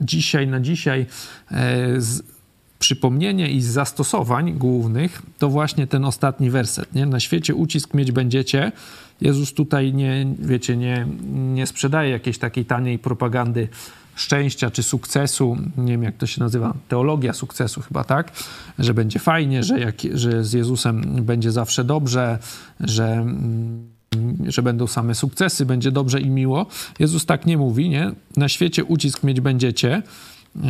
dzisiaj 0.00 0.48
na 0.48 0.60
dzisiaj 0.60 1.06
e, 1.50 2.00
z 2.00 2.22
przypomnienie 2.78 3.50
i 3.50 3.62
zastosowań 3.62 4.52
głównych 4.52 5.22
to 5.38 5.48
właśnie 5.48 5.86
ten 5.86 6.04
ostatni 6.04 6.50
werset, 6.50 6.94
nie? 6.94 7.06
Na 7.06 7.20
świecie 7.20 7.54
ucisk 7.54 7.94
mieć 7.94 8.12
będziecie. 8.12 8.72
Jezus 9.20 9.54
tutaj 9.54 9.94
nie, 9.94 10.26
wiecie, 10.38 10.76
nie, 10.76 11.06
nie 11.30 11.66
sprzedaje 11.66 12.10
jakiejś 12.10 12.38
takiej 12.38 12.64
taniej 12.64 12.98
propagandy 12.98 13.68
szczęścia 14.14 14.70
czy 14.70 14.82
sukcesu, 14.82 15.56
nie 15.76 15.92
wiem 15.92 16.02
jak 16.02 16.16
to 16.16 16.26
się 16.26 16.40
nazywa, 16.40 16.74
teologia 16.88 17.32
sukcesu 17.32 17.80
chyba, 17.80 18.04
tak? 18.04 18.32
Że 18.78 18.94
będzie 18.94 19.18
fajnie, 19.18 19.62
że, 19.62 19.80
jak, 19.80 19.94
że 20.14 20.44
z 20.44 20.52
Jezusem 20.52 21.24
będzie 21.24 21.52
zawsze 21.52 21.84
dobrze, 21.84 22.38
że 22.80 23.12
mm, 23.12 23.90
że 24.46 24.62
będą 24.62 24.86
same 24.86 25.14
sukcesy, 25.14 25.66
będzie 25.66 25.92
dobrze 25.92 26.20
i 26.20 26.30
miło. 26.30 26.66
Jezus 26.98 27.26
tak 27.26 27.46
nie 27.46 27.58
mówi, 27.58 27.88
nie? 27.88 28.12
Na 28.36 28.48
świecie 28.48 28.84
ucisk 28.84 29.22
mieć 29.22 29.40
będziecie. 29.40 30.02
E, 30.56 30.62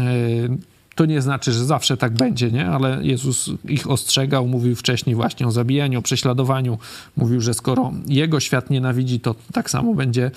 to 0.95 1.07
nie 1.07 1.23
znaczy, 1.23 1.53
że 1.53 1.65
zawsze 1.65 1.97
tak 1.97 2.13
będzie, 2.13 2.51
nie? 2.51 2.67
Ale 2.67 2.99
Jezus 3.03 3.51
ich 3.69 3.91
ostrzegał, 3.91 4.49
mówił 4.49 4.77
wcześniej 4.77 5.17
właśnie 5.17 5.47
o 5.47 5.51
zabijaniu, 5.51 5.99
o 5.99 6.03
prześladowaniu. 6.03 6.79
Mówił, 7.17 7.41
że 7.41 7.55
skoro 7.55 7.93
Jego 8.07 8.41
świat 8.41 8.71
nienawidzi, 8.71 9.21
to 9.21 9.35
tak 9.53 9.71
samo 9.71 9.95
będzie 9.95 10.31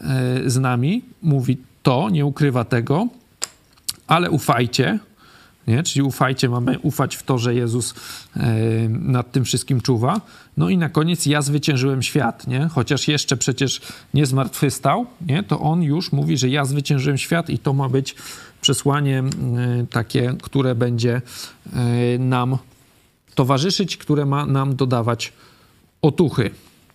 e, 0.00 0.50
z 0.50 0.56
nami. 0.56 1.02
Mówi 1.22 1.56
to, 1.82 2.10
nie 2.10 2.26
ukrywa 2.26 2.64
tego, 2.64 3.08
ale 4.06 4.30
ufajcie, 4.30 4.98
nie? 5.66 5.82
Czyli 5.82 6.02
ufajcie, 6.02 6.48
mamy 6.48 6.78
ufać 6.78 7.16
w 7.16 7.22
to, 7.22 7.38
że 7.38 7.54
Jezus 7.54 7.94
e, 8.36 8.88
nad 8.88 9.32
tym 9.32 9.44
wszystkim 9.44 9.80
czuwa. 9.80 10.20
No 10.56 10.68
i 10.68 10.78
na 10.78 10.88
koniec 10.88 11.26
ja 11.26 11.42
zwyciężyłem 11.42 12.02
świat, 12.02 12.46
nie? 12.46 12.68
Chociaż 12.72 13.08
jeszcze 13.08 13.36
przecież 13.36 13.80
nie 14.14 14.26
zmartwychwstał, 14.26 15.06
nie? 15.26 15.42
To 15.42 15.60
on 15.60 15.82
już 15.82 16.12
mówi, 16.12 16.38
że 16.38 16.48
ja 16.48 16.64
zwyciężyłem 16.64 17.18
świat 17.18 17.50
i 17.50 17.58
to 17.58 17.72
ma 17.72 17.88
być 17.88 18.14
przesłanie 18.60 19.18
e, 19.18 19.24
takie, 19.90 20.34
które 20.42 20.74
będzie 20.74 21.22
e, 21.72 22.18
nam 22.18 22.58
towarzyszyć, 23.34 23.96
które 23.96 24.26
ma 24.26 24.46
nam 24.46 24.76
dodawać 24.76 25.32
otuchy. 26.02 26.50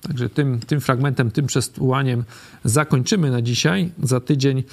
Także 0.08 0.30
tym, 0.30 0.60
tym 0.60 0.82
fragmentem, 0.82 1.32
tym 1.32 1.48
przesłaniem 1.48 2.24
zakończymy 2.64 3.32
na 3.32 3.42
dzisiaj. 3.42 3.90
Za 4.04 4.20
tydzień 4.20 4.64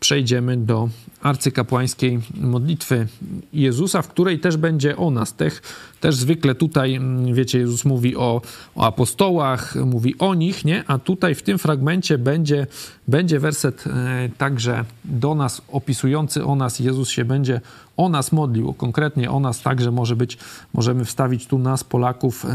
przejdziemy 0.00 0.56
do 0.56 0.88
arcykapłańskiej 1.22 2.20
modlitwy 2.34 3.06
Jezusa, 3.52 4.02
w 4.02 4.08
której 4.08 4.40
też 4.40 4.56
będzie 4.56 4.96
o 4.96 5.10
nas. 5.10 5.34
Też, 5.34 5.54
też 6.00 6.16
zwykle 6.16 6.54
tutaj, 6.54 6.94
mm, 6.94 7.34
wiecie, 7.34 7.58
Jezus 7.58 7.84
mówi 7.84 8.16
o, 8.16 8.42
o 8.74 8.86
apostołach, 8.86 9.74
mówi 9.74 10.18
o 10.18 10.34
nich, 10.34 10.64
nie? 10.64 10.84
A 10.86 10.98
tutaj 10.98 11.34
w 11.34 11.42
tym 11.42 11.58
fragmencie 11.58 12.18
będzie, 12.18 12.66
będzie 13.08 13.40
werset 13.40 13.84
e, 13.86 14.28
także 14.38 14.84
do 15.04 15.34
nas, 15.34 15.62
opisujący 15.72 16.44
o 16.44 16.56
nas. 16.56 16.80
Jezus 16.80 17.08
się 17.08 17.24
będzie 17.24 17.60
o 17.96 18.08
nas 18.08 18.32
modlił, 18.32 18.72
konkretnie 18.72 19.30
o 19.30 19.40
nas 19.40 19.62
także 19.62 19.90
może 19.90 20.16
być, 20.16 20.38
możemy 20.74 21.04
wstawić 21.04 21.46
tu 21.46 21.58
nas, 21.58 21.84
Polaków, 21.84 22.44
e, 22.44 22.48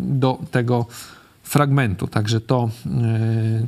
do 0.00 0.38
tego 0.50 0.86
fragmentu. 1.48 2.06
Także 2.06 2.40
to 2.40 2.70
e, 2.86 3.66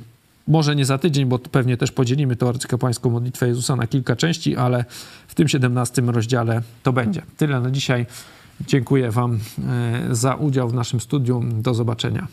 Może 0.48 0.76
nie 0.76 0.84
za 0.84 0.98
tydzień, 0.98 1.26
bo 1.26 1.38
pewnie 1.38 1.76
też 1.76 1.92
podzielimy 1.92 2.36
tę 2.36 2.48
arcykapłańską 2.48 3.10
modlitwę 3.10 3.48
Jezusa 3.48 3.76
na 3.76 3.86
kilka 3.86 4.16
części, 4.16 4.56
ale 4.56 4.84
w 5.28 5.34
tym 5.34 5.48
17 5.48 6.02
rozdziale 6.02 6.62
to 6.82 6.92
będzie. 6.92 7.22
Tyle 7.36 7.60
na 7.60 7.70
dzisiaj. 7.70 8.06
Dziękuję 8.66 9.10
Wam 9.10 9.38
e, 9.68 10.14
za 10.14 10.34
udział 10.34 10.68
w 10.68 10.74
naszym 10.74 11.00
studium. 11.00 11.62
Do 11.62 11.74
zobaczenia. 11.74 12.26